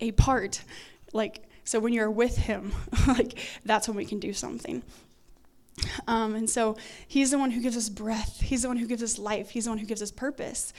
a 0.00 0.12
part 0.12 0.62
Like, 1.12 1.42
so 1.64 1.80
when 1.80 1.92
you're 1.92 2.10
with 2.10 2.36
Him, 2.36 2.72
like, 3.06 3.38
that's 3.64 3.88
when 3.88 3.96
we 3.96 4.04
can 4.04 4.20
do 4.20 4.32
something. 4.32 4.82
Um, 6.06 6.34
and 6.34 6.48
so 6.48 6.76
He's 7.08 7.30
the 7.30 7.38
one 7.38 7.50
who 7.50 7.60
gives 7.60 7.76
us 7.76 7.88
breath, 7.88 8.40
He's 8.40 8.62
the 8.62 8.68
one 8.68 8.76
who 8.76 8.86
gives 8.86 9.02
us 9.02 9.18
life, 9.18 9.50
He's 9.50 9.64
the 9.64 9.70
one 9.70 9.78
who 9.78 9.86
gives 9.86 10.02
us 10.02 10.10
purpose. 10.10 10.72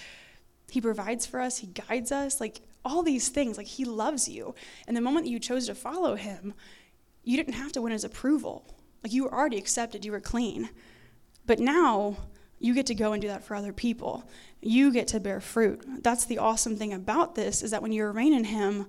He 0.69 0.79
provides 0.79 1.25
for 1.25 1.41
us, 1.41 1.57
He 1.57 1.67
guides 1.67 2.12
us, 2.12 2.39
like, 2.39 2.62
all 2.84 3.03
these 3.03 3.29
things. 3.29 3.57
Like, 3.57 3.67
He 3.67 3.86
loves 3.86 4.27
you. 4.29 4.55
And 4.88 4.95
the 4.95 5.01
moment 5.01 5.25
that 5.25 5.31
you 5.31 5.39
chose 5.39 5.67
to 5.67 5.75
follow 5.75 6.15
Him, 6.15 6.53
you 7.23 7.38
didn't 7.38 7.53
have 7.53 7.71
to 7.73 7.81
win 7.81 7.91
His 7.91 8.03
approval. 8.03 8.65
Like, 9.03 9.13
you 9.13 9.23
were 9.23 9.34
already 9.34 9.57
accepted, 9.57 10.05
you 10.05 10.12
were 10.12 10.21
clean. 10.21 10.69
But 11.45 11.60
now, 11.60 12.17
you 12.62 12.76
get 12.76 12.86
to 12.86 12.95
go 12.95 13.12
and 13.12 13.21
do 13.21 13.28
that 13.28 13.43
for 13.43 13.56
other 13.56 13.74
people. 13.74 14.24
You 14.62 14.91
get 14.91 15.08
to 15.10 15.19
bear 15.19 15.41
fruit. 15.41 15.84
That's 16.04 16.26
the 16.26 16.38
awesome 16.38 16.78
thing 16.78 16.93
about 16.93 17.34
this 17.34 17.63
is 17.63 17.71
that 17.71 17.82
when 17.82 17.91
you 17.91 18.06
remain 18.06 18.34
in 18.34 18.45
him, 18.45 18.86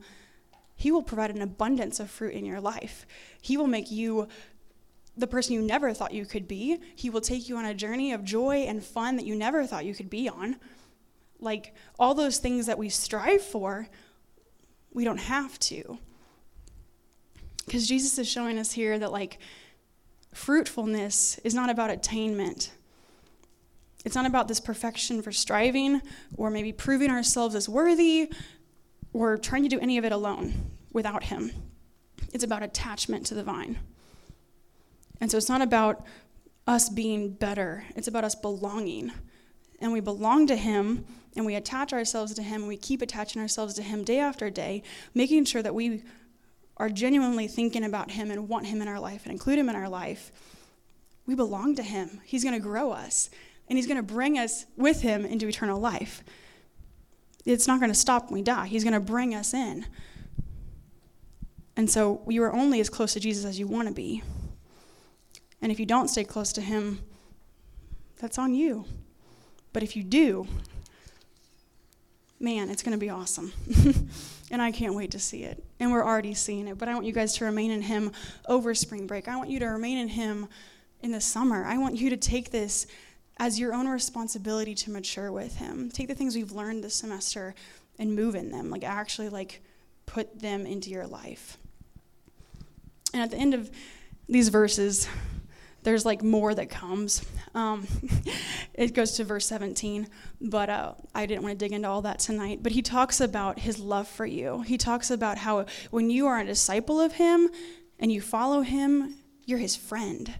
he 0.76 0.92
will 0.92 1.02
provide 1.02 1.30
an 1.30 1.40
abundance 1.40 1.98
of 1.98 2.10
fruit 2.10 2.34
in 2.34 2.44
your 2.44 2.60
life. 2.60 3.06
He 3.40 3.56
will 3.56 3.66
make 3.66 3.90
you 3.90 4.28
the 5.16 5.26
person 5.26 5.54
you 5.54 5.62
never 5.62 5.94
thought 5.94 6.12
you 6.12 6.26
could 6.26 6.46
be. 6.46 6.78
He 6.94 7.08
will 7.08 7.22
take 7.22 7.48
you 7.48 7.56
on 7.56 7.64
a 7.64 7.72
journey 7.72 8.12
of 8.12 8.24
joy 8.24 8.64
and 8.68 8.84
fun 8.84 9.16
that 9.16 9.26
you 9.26 9.34
never 9.34 9.66
thought 9.66 9.86
you 9.86 9.94
could 9.94 10.10
be 10.10 10.28
on. 10.28 10.56
Like 11.40 11.74
all 11.98 12.14
those 12.14 12.38
things 12.38 12.66
that 12.66 12.78
we 12.78 12.90
strive 12.90 13.42
for, 13.42 13.88
we 14.92 15.04
don't 15.04 15.18
have 15.18 15.58
to. 15.60 15.98
Because 17.64 17.88
Jesus 17.88 18.18
is 18.18 18.28
showing 18.28 18.58
us 18.58 18.72
here 18.72 18.98
that, 18.98 19.12
like, 19.12 19.38
fruitfulness 20.34 21.38
is 21.44 21.54
not 21.54 21.70
about 21.70 21.90
attainment. 21.90 22.72
It's 24.04 24.16
not 24.16 24.26
about 24.26 24.48
this 24.48 24.60
perfection 24.60 25.22
for 25.22 25.32
striving 25.32 26.02
or 26.36 26.50
maybe 26.50 26.72
proving 26.72 27.10
ourselves 27.10 27.54
as 27.54 27.68
worthy 27.68 28.32
or 29.12 29.36
trying 29.36 29.62
to 29.62 29.68
do 29.68 29.78
any 29.78 29.98
of 29.98 30.04
it 30.04 30.12
alone 30.12 30.54
without 30.92 31.24
Him. 31.24 31.52
It's 32.32 32.44
about 32.44 32.62
attachment 32.62 33.26
to 33.26 33.34
the 33.34 33.44
vine. 33.44 33.78
And 35.20 35.30
so 35.30 35.36
it's 35.36 35.48
not 35.48 35.62
about 35.62 36.04
us 36.66 36.88
being 36.88 37.30
better, 37.32 37.84
it's 37.96 38.08
about 38.08 38.24
us 38.24 38.34
belonging. 38.34 39.12
And 39.80 39.92
we 39.92 40.00
belong 40.00 40.46
to 40.48 40.56
Him 40.56 41.04
and 41.36 41.46
we 41.46 41.54
attach 41.54 41.92
ourselves 41.92 42.34
to 42.34 42.42
Him 42.42 42.62
and 42.62 42.68
we 42.68 42.76
keep 42.76 43.02
attaching 43.02 43.40
ourselves 43.40 43.74
to 43.74 43.82
Him 43.82 44.04
day 44.04 44.18
after 44.18 44.50
day, 44.50 44.82
making 45.14 45.44
sure 45.44 45.62
that 45.62 45.74
we 45.74 46.02
are 46.76 46.88
genuinely 46.88 47.46
thinking 47.46 47.84
about 47.84 48.12
Him 48.12 48.30
and 48.30 48.48
want 48.48 48.66
Him 48.66 48.82
in 48.82 48.88
our 48.88 49.00
life 49.00 49.24
and 49.24 49.32
include 49.32 49.58
Him 49.58 49.68
in 49.68 49.76
our 49.76 49.88
life. 49.88 50.32
We 51.26 51.34
belong 51.34 51.76
to 51.76 51.82
Him. 51.82 52.20
He's 52.24 52.42
going 52.42 52.56
to 52.56 52.60
grow 52.60 52.90
us 52.90 53.30
and 53.68 53.78
He's 53.78 53.86
going 53.86 53.96
to 53.96 54.02
bring 54.02 54.38
us 54.38 54.66
with 54.76 55.02
Him 55.02 55.24
into 55.24 55.48
eternal 55.48 55.80
life. 55.80 56.22
It's 57.44 57.66
not 57.66 57.80
going 57.80 57.90
to 57.90 57.98
stop 57.98 58.26
when 58.26 58.34
we 58.34 58.42
die, 58.42 58.66
He's 58.66 58.84
going 58.84 58.94
to 58.94 59.00
bring 59.00 59.34
us 59.34 59.54
in. 59.54 59.86
And 61.76 61.90
so 61.90 62.22
you 62.28 62.42
are 62.42 62.52
only 62.52 62.80
as 62.80 62.90
close 62.90 63.14
to 63.14 63.20
Jesus 63.20 63.44
as 63.44 63.58
you 63.58 63.66
want 63.66 63.88
to 63.88 63.94
be. 63.94 64.22
And 65.62 65.72
if 65.72 65.80
you 65.80 65.86
don't 65.86 66.08
stay 66.08 66.24
close 66.24 66.52
to 66.54 66.60
Him, 66.60 67.00
that's 68.18 68.38
on 68.38 68.54
you. 68.54 68.84
But 69.72 69.82
if 69.82 69.96
you 69.96 70.02
do, 70.02 70.46
man, 72.38 72.68
it's 72.68 72.82
going 72.82 72.92
to 72.92 72.98
be 72.98 73.08
awesome. 73.08 73.52
and 74.50 74.60
I 74.60 74.70
can't 74.70 74.94
wait 74.94 75.12
to 75.12 75.18
see 75.18 75.44
it. 75.44 75.64
And 75.80 75.90
we're 75.90 76.04
already 76.04 76.34
seeing 76.34 76.68
it. 76.68 76.76
But 76.76 76.88
I 76.88 76.94
want 76.94 77.06
you 77.06 77.12
guys 77.12 77.34
to 77.34 77.44
remain 77.44 77.70
in 77.70 77.82
Him 77.82 78.12
over 78.46 78.74
spring 78.74 79.06
break. 79.06 79.28
I 79.28 79.36
want 79.36 79.48
you 79.48 79.60
to 79.60 79.66
remain 79.66 79.98
in 79.98 80.08
Him 80.08 80.48
in 81.00 81.12
the 81.12 81.20
summer. 81.20 81.64
I 81.64 81.78
want 81.78 81.96
you 81.96 82.10
to 82.10 82.16
take 82.16 82.50
this 82.50 82.86
as 83.38 83.58
your 83.58 83.74
own 83.74 83.88
responsibility 83.88 84.74
to 84.74 84.90
mature 84.90 85.32
with 85.32 85.56
him. 85.56 85.90
Take 85.90 86.08
the 86.08 86.14
things 86.14 86.34
we've 86.34 86.52
learned 86.52 86.84
this 86.84 86.94
semester 86.94 87.54
and 87.98 88.14
move 88.14 88.34
in 88.34 88.50
them, 88.50 88.70
like 88.70 88.84
actually 88.84 89.28
like 89.28 89.62
put 90.06 90.40
them 90.40 90.66
into 90.66 90.90
your 90.90 91.06
life. 91.06 91.58
And 93.12 93.22
at 93.22 93.30
the 93.30 93.36
end 93.36 93.54
of 93.54 93.70
these 94.28 94.48
verses, 94.48 95.08
there's 95.82 96.06
like 96.06 96.22
more 96.22 96.54
that 96.54 96.70
comes. 96.70 97.24
Um, 97.54 97.86
it 98.74 98.94
goes 98.94 99.12
to 99.12 99.24
verse 99.24 99.46
17, 99.46 100.08
but 100.40 100.70
uh, 100.70 100.94
I 101.14 101.26
didn't 101.26 101.42
want 101.42 101.58
to 101.58 101.64
dig 101.64 101.72
into 101.72 101.88
all 101.88 102.02
that 102.02 102.20
tonight. 102.20 102.60
But 102.62 102.72
he 102.72 102.82
talks 102.82 103.20
about 103.20 103.58
his 103.58 103.78
love 103.78 104.08
for 104.08 104.24
you. 104.24 104.62
He 104.62 104.78
talks 104.78 105.10
about 105.10 105.38
how 105.38 105.66
when 105.90 106.08
you 106.08 106.26
are 106.26 106.38
a 106.38 106.44
disciple 106.44 107.00
of 107.00 107.14
him 107.14 107.50
and 107.98 108.12
you 108.12 108.20
follow 108.20 108.62
him, 108.62 109.16
you're 109.44 109.58
his 109.58 109.76
friend 109.76 110.32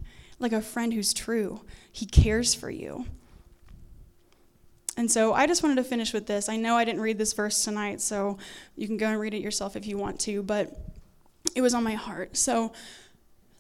like 0.43 0.53
a 0.53 0.61
friend 0.61 0.93
who's 0.93 1.15
true. 1.15 1.63
He 1.91 2.07
cares 2.07 2.55
for 2.55 2.71
you. 2.71 3.07
And 4.97 5.11
so 5.11 5.33
I 5.33 5.47
just 5.47 5.63
wanted 5.63 5.77
to 5.77 5.85
finish 5.85 6.13
with 6.13 6.27
this. 6.27 6.49
I 6.49 6.57
know 6.57 6.77
I 6.77 6.85
didn't 6.85 7.01
read 7.01 7.19
this 7.19 7.33
verse 7.33 7.65
tonight, 7.65 8.01
so 8.01 8.39
you 8.77 8.87
can 8.87 8.99
go 8.99 9.07
and 9.07 9.19
read 9.19 9.35
it 9.35 9.41
yourself 9.41 9.75
if 9.75 9.87
you 9.87 9.97
want 9.97 10.21
to, 10.21 10.43
but 10.43 10.77
it 11.55 11.63
was 11.63 11.75
on 11.75 11.83
my 11.83 11.95
heart. 11.95 12.37
So 12.37 12.73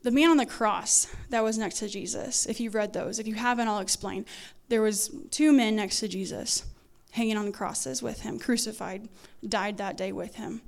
the 0.03 0.11
man 0.11 0.31
on 0.31 0.37
the 0.37 0.47
cross 0.47 1.07
that 1.31 1.43
was 1.43 1.57
next 1.57 1.79
to 1.79 1.89
Jesus, 1.89 2.47
if 2.47 2.61
you've 2.61 2.75
read 2.75 2.93
those, 2.93 3.19
if 3.19 3.27
you 3.27 3.35
haven't, 3.35 3.69
I'll 3.69 3.79
explain. 3.79 4.27
There 4.69 4.83
was 4.83 5.11
two 5.31 5.53
men 5.53 5.77
next 5.77 6.01
to 6.01 6.09
Jesus 6.09 6.65
hanging 7.13 7.37
on 7.37 7.53
crosses 7.53 8.03
with 8.03 8.23
him, 8.23 8.39
crucified, 8.39 9.09
died 9.47 9.79
that 9.79 9.97
day 9.97 10.13
with 10.13 10.37
him. 10.37 10.63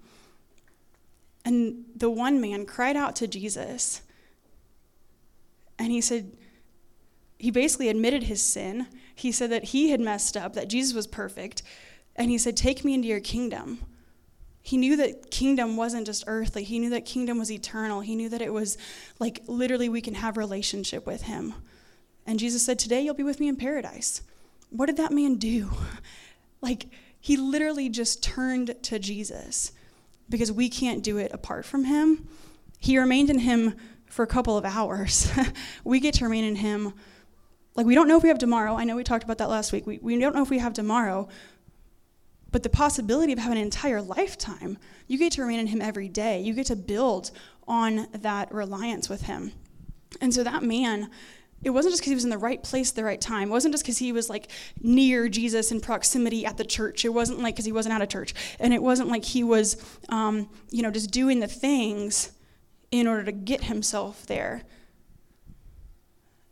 And 1.44 1.84
the 1.94 2.10
one 2.10 2.40
man 2.40 2.64
cried 2.64 2.96
out 2.96 3.16
to 3.16 3.26
Jesus 3.26 4.02
and 5.84 5.92
he 5.92 6.00
said, 6.00 6.32
he 7.38 7.50
basically 7.50 7.90
admitted 7.90 8.22
his 8.22 8.40
sin. 8.40 8.86
He 9.14 9.30
said 9.30 9.50
that 9.50 9.64
he 9.64 9.90
had 9.90 10.00
messed 10.00 10.34
up, 10.34 10.54
that 10.54 10.68
Jesus 10.68 10.94
was 10.94 11.06
perfect. 11.06 11.62
And 12.16 12.30
he 12.30 12.38
said, 12.38 12.56
Take 12.56 12.86
me 12.86 12.94
into 12.94 13.06
your 13.06 13.20
kingdom. 13.20 13.80
He 14.62 14.78
knew 14.78 14.96
that 14.96 15.30
kingdom 15.30 15.76
wasn't 15.76 16.06
just 16.06 16.24
earthly. 16.26 16.64
He 16.64 16.78
knew 16.78 16.88
that 16.88 17.04
kingdom 17.04 17.38
was 17.38 17.52
eternal. 17.52 18.00
He 18.00 18.16
knew 18.16 18.30
that 18.30 18.40
it 18.40 18.50
was 18.50 18.78
like 19.18 19.42
literally 19.46 19.90
we 19.90 20.00
can 20.00 20.14
have 20.14 20.38
relationship 20.38 21.06
with 21.06 21.24
him. 21.24 21.52
And 22.26 22.38
Jesus 22.38 22.64
said, 22.64 22.78
Today 22.78 23.02
you'll 23.02 23.12
be 23.12 23.22
with 23.22 23.40
me 23.40 23.48
in 23.48 23.56
paradise. 23.56 24.22
What 24.70 24.86
did 24.86 24.96
that 24.96 25.12
man 25.12 25.34
do? 25.34 25.70
Like, 26.62 26.86
he 27.20 27.36
literally 27.36 27.90
just 27.90 28.22
turned 28.22 28.74
to 28.84 28.98
Jesus 28.98 29.72
because 30.30 30.50
we 30.50 30.70
can't 30.70 31.02
do 31.02 31.18
it 31.18 31.30
apart 31.34 31.66
from 31.66 31.84
him. 31.84 32.26
He 32.78 32.98
remained 32.98 33.28
in 33.28 33.40
him 33.40 33.76
for 34.14 34.22
a 34.22 34.28
couple 34.28 34.56
of 34.56 34.64
hours. 34.64 35.28
we 35.84 35.98
get 35.98 36.14
to 36.14 36.24
remain 36.24 36.44
in 36.44 36.54
Him. 36.54 36.94
Like, 37.74 37.84
we 37.84 37.96
don't 37.96 38.06
know 38.06 38.16
if 38.16 38.22
we 38.22 38.28
have 38.28 38.38
tomorrow. 38.38 38.76
I 38.76 38.84
know 38.84 38.94
we 38.94 39.02
talked 39.02 39.24
about 39.24 39.38
that 39.38 39.48
last 39.48 39.72
week. 39.72 39.88
We, 39.88 39.98
we 40.00 40.16
don't 40.20 40.36
know 40.36 40.42
if 40.42 40.50
we 40.50 40.58
have 40.58 40.72
tomorrow. 40.72 41.28
But 42.52 42.62
the 42.62 42.68
possibility 42.68 43.32
of 43.32 43.40
having 43.40 43.58
an 43.58 43.64
entire 43.64 44.00
lifetime, 44.00 44.78
you 45.08 45.18
get 45.18 45.32
to 45.32 45.42
remain 45.42 45.58
in 45.58 45.66
Him 45.66 45.82
every 45.82 46.08
day. 46.08 46.40
You 46.40 46.54
get 46.54 46.66
to 46.66 46.76
build 46.76 47.32
on 47.66 48.06
that 48.12 48.54
reliance 48.54 49.08
with 49.08 49.22
Him. 49.22 49.50
And 50.20 50.32
so 50.32 50.44
that 50.44 50.62
man, 50.62 51.10
it 51.64 51.70
wasn't 51.70 51.94
just 51.94 52.02
because 52.02 52.10
he 52.10 52.14
was 52.14 52.22
in 52.22 52.30
the 52.30 52.38
right 52.38 52.62
place 52.62 52.90
at 52.90 52.94
the 52.94 53.02
right 53.02 53.20
time. 53.20 53.48
It 53.48 53.50
wasn't 53.50 53.74
just 53.74 53.82
because 53.82 53.98
he 53.98 54.12
was 54.12 54.30
like 54.30 54.48
near 54.80 55.28
Jesus 55.28 55.72
in 55.72 55.80
proximity 55.80 56.46
at 56.46 56.56
the 56.56 56.64
church. 56.64 57.04
It 57.04 57.08
wasn't 57.08 57.40
like 57.40 57.56
because 57.56 57.64
he 57.64 57.72
wasn't 57.72 57.96
at 57.96 58.02
a 58.02 58.06
church. 58.06 58.32
And 58.60 58.72
it 58.72 58.80
wasn't 58.80 59.08
like 59.08 59.24
he 59.24 59.42
was, 59.42 59.76
um, 60.08 60.48
you 60.70 60.82
know, 60.82 60.92
just 60.92 61.10
doing 61.10 61.40
the 61.40 61.48
things 61.48 62.30
in 62.90 63.06
order 63.06 63.24
to 63.24 63.32
get 63.32 63.64
himself 63.64 64.26
there. 64.26 64.62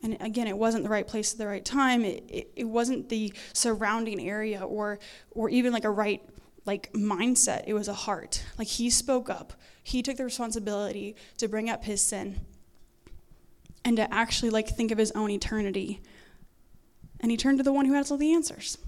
And 0.02 0.16
again, 0.20 0.48
it 0.48 0.58
wasn't 0.58 0.82
the 0.82 0.90
right 0.90 1.06
place 1.06 1.32
at 1.32 1.38
the 1.38 1.46
right 1.46 1.64
time. 1.64 2.04
It, 2.04 2.24
it, 2.28 2.52
it, 2.56 2.64
wasn't 2.64 3.08
the 3.08 3.32
surrounding 3.52 4.20
area 4.28 4.60
or, 4.60 4.98
or 5.30 5.48
even 5.48 5.72
like 5.72 5.84
a 5.84 5.90
right 5.90 6.20
like 6.64 6.92
mindset. 6.92 7.64
It 7.66 7.74
was 7.74 7.88
a 7.88 7.94
heart. 7.94 8.44
Like 8.58 8.68
he 8.68 8.90
spoke 8.90 9.30
up. 9.30 9.52
He 9.82 10.02
took 10.02 10.16
the 10.16 10.24
responsibility 10.24 11.16
to 11.38 11.48
bring 11.48 11.68
up 11.70 11.84
his 11.84 12.00
sin 12.00 12.40
and 13.84 13.96
to 13.96 14.12
actually 14.12 14.50
like 14.50 14.68
think 14.68 14.90
of 14.90 14.98
his 14.98 15.10
own 15.12 15.30
eternity. 15.30 16.00
And 17.20 17.30
he 17.30 17.36
turned 17.36 17.58
to 17.58 17.64
the 17.64 17.72
one 17.72 17.86
who 17.86 17.94
has 17.94 18.10
all 18.10 18.18
the 18.18 18.32
answers. 18.32 18.78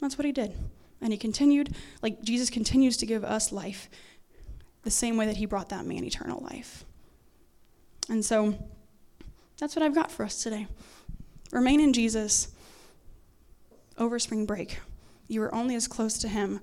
That's 0.00 0.18
what 0.18 0.24
he 0.24 0.32
did. 0.32 0.54
And 1.00 1.12
he 1.12 1.18
continued, 1.18 1.74
like 2.02 2.22
Jesus 2.22 2.50
continues 2.50 2.96
to 2.98 3.06
give 3.06 3.24
us 3.24 3.52
life 3.52 3.88
the 4.84 4.90
same 4.90 5.16
way 5.16 5.26
that 5.26 5.38
he 5.38 5.46
brought 5.46 5.70
that 5.70 5.86
man 5.86 6.04
eternal 6.04 6.40
life. 6.42 6.84
And 8.08 8.24
so 8.24 8.54
that's 9.58 9.74
what 9.74 9.82
I've 9.82 9.94
got 9.94 10.12
for 10.12 10.24
us 10.24 10.42
today. 10.42 10.66
Remain 11.50 11.80
in 11.80 11.92
Jesus 11.92 12.48
over 13.96 14.18
spring 14.18 14.46
break. 14.46 14.78
You 15.26 15.42
are 15.42 15.54
only 15.54 15.74
as 15.74 15.88
close 15.88 16.18
to 16.18 16.28
him 16.28 16.60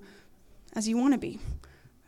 as 0.74 0.88
you 0.88 0.96
want 0.96 1.14
to 1.14 1.18
be. 1.18 1.40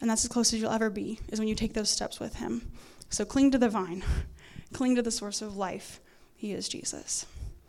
And 0.01 0.09
that's 0.09 0.25
as 0.25 0.31
close 0.31 0.53
as 0.53 0.61
you'll 0.61 0.71
ever 0.71 0.91
be, 0.91 1.19
is 1.31 1.39
when 1.39 1.49
you 1.49 1.55
take 1.55 1.75
those 1.75 1.91
steps 1.91 2.21
with 2.21 2.37
him. 2.37 2.71
So 3.09 3.25
cling 3.25 3.51
to 3.53 3.59
the 3.59 3.69
vine, 3.69 4.05
cling 4.73 4.97
to 4.97 5.03
the 5.03 5.11
source 5.11 5.43
of 5.43 5.57
life. 5.57 6.01
He 6.37 6.53
is 6.53 6.69
Jesus. 6.69 7.27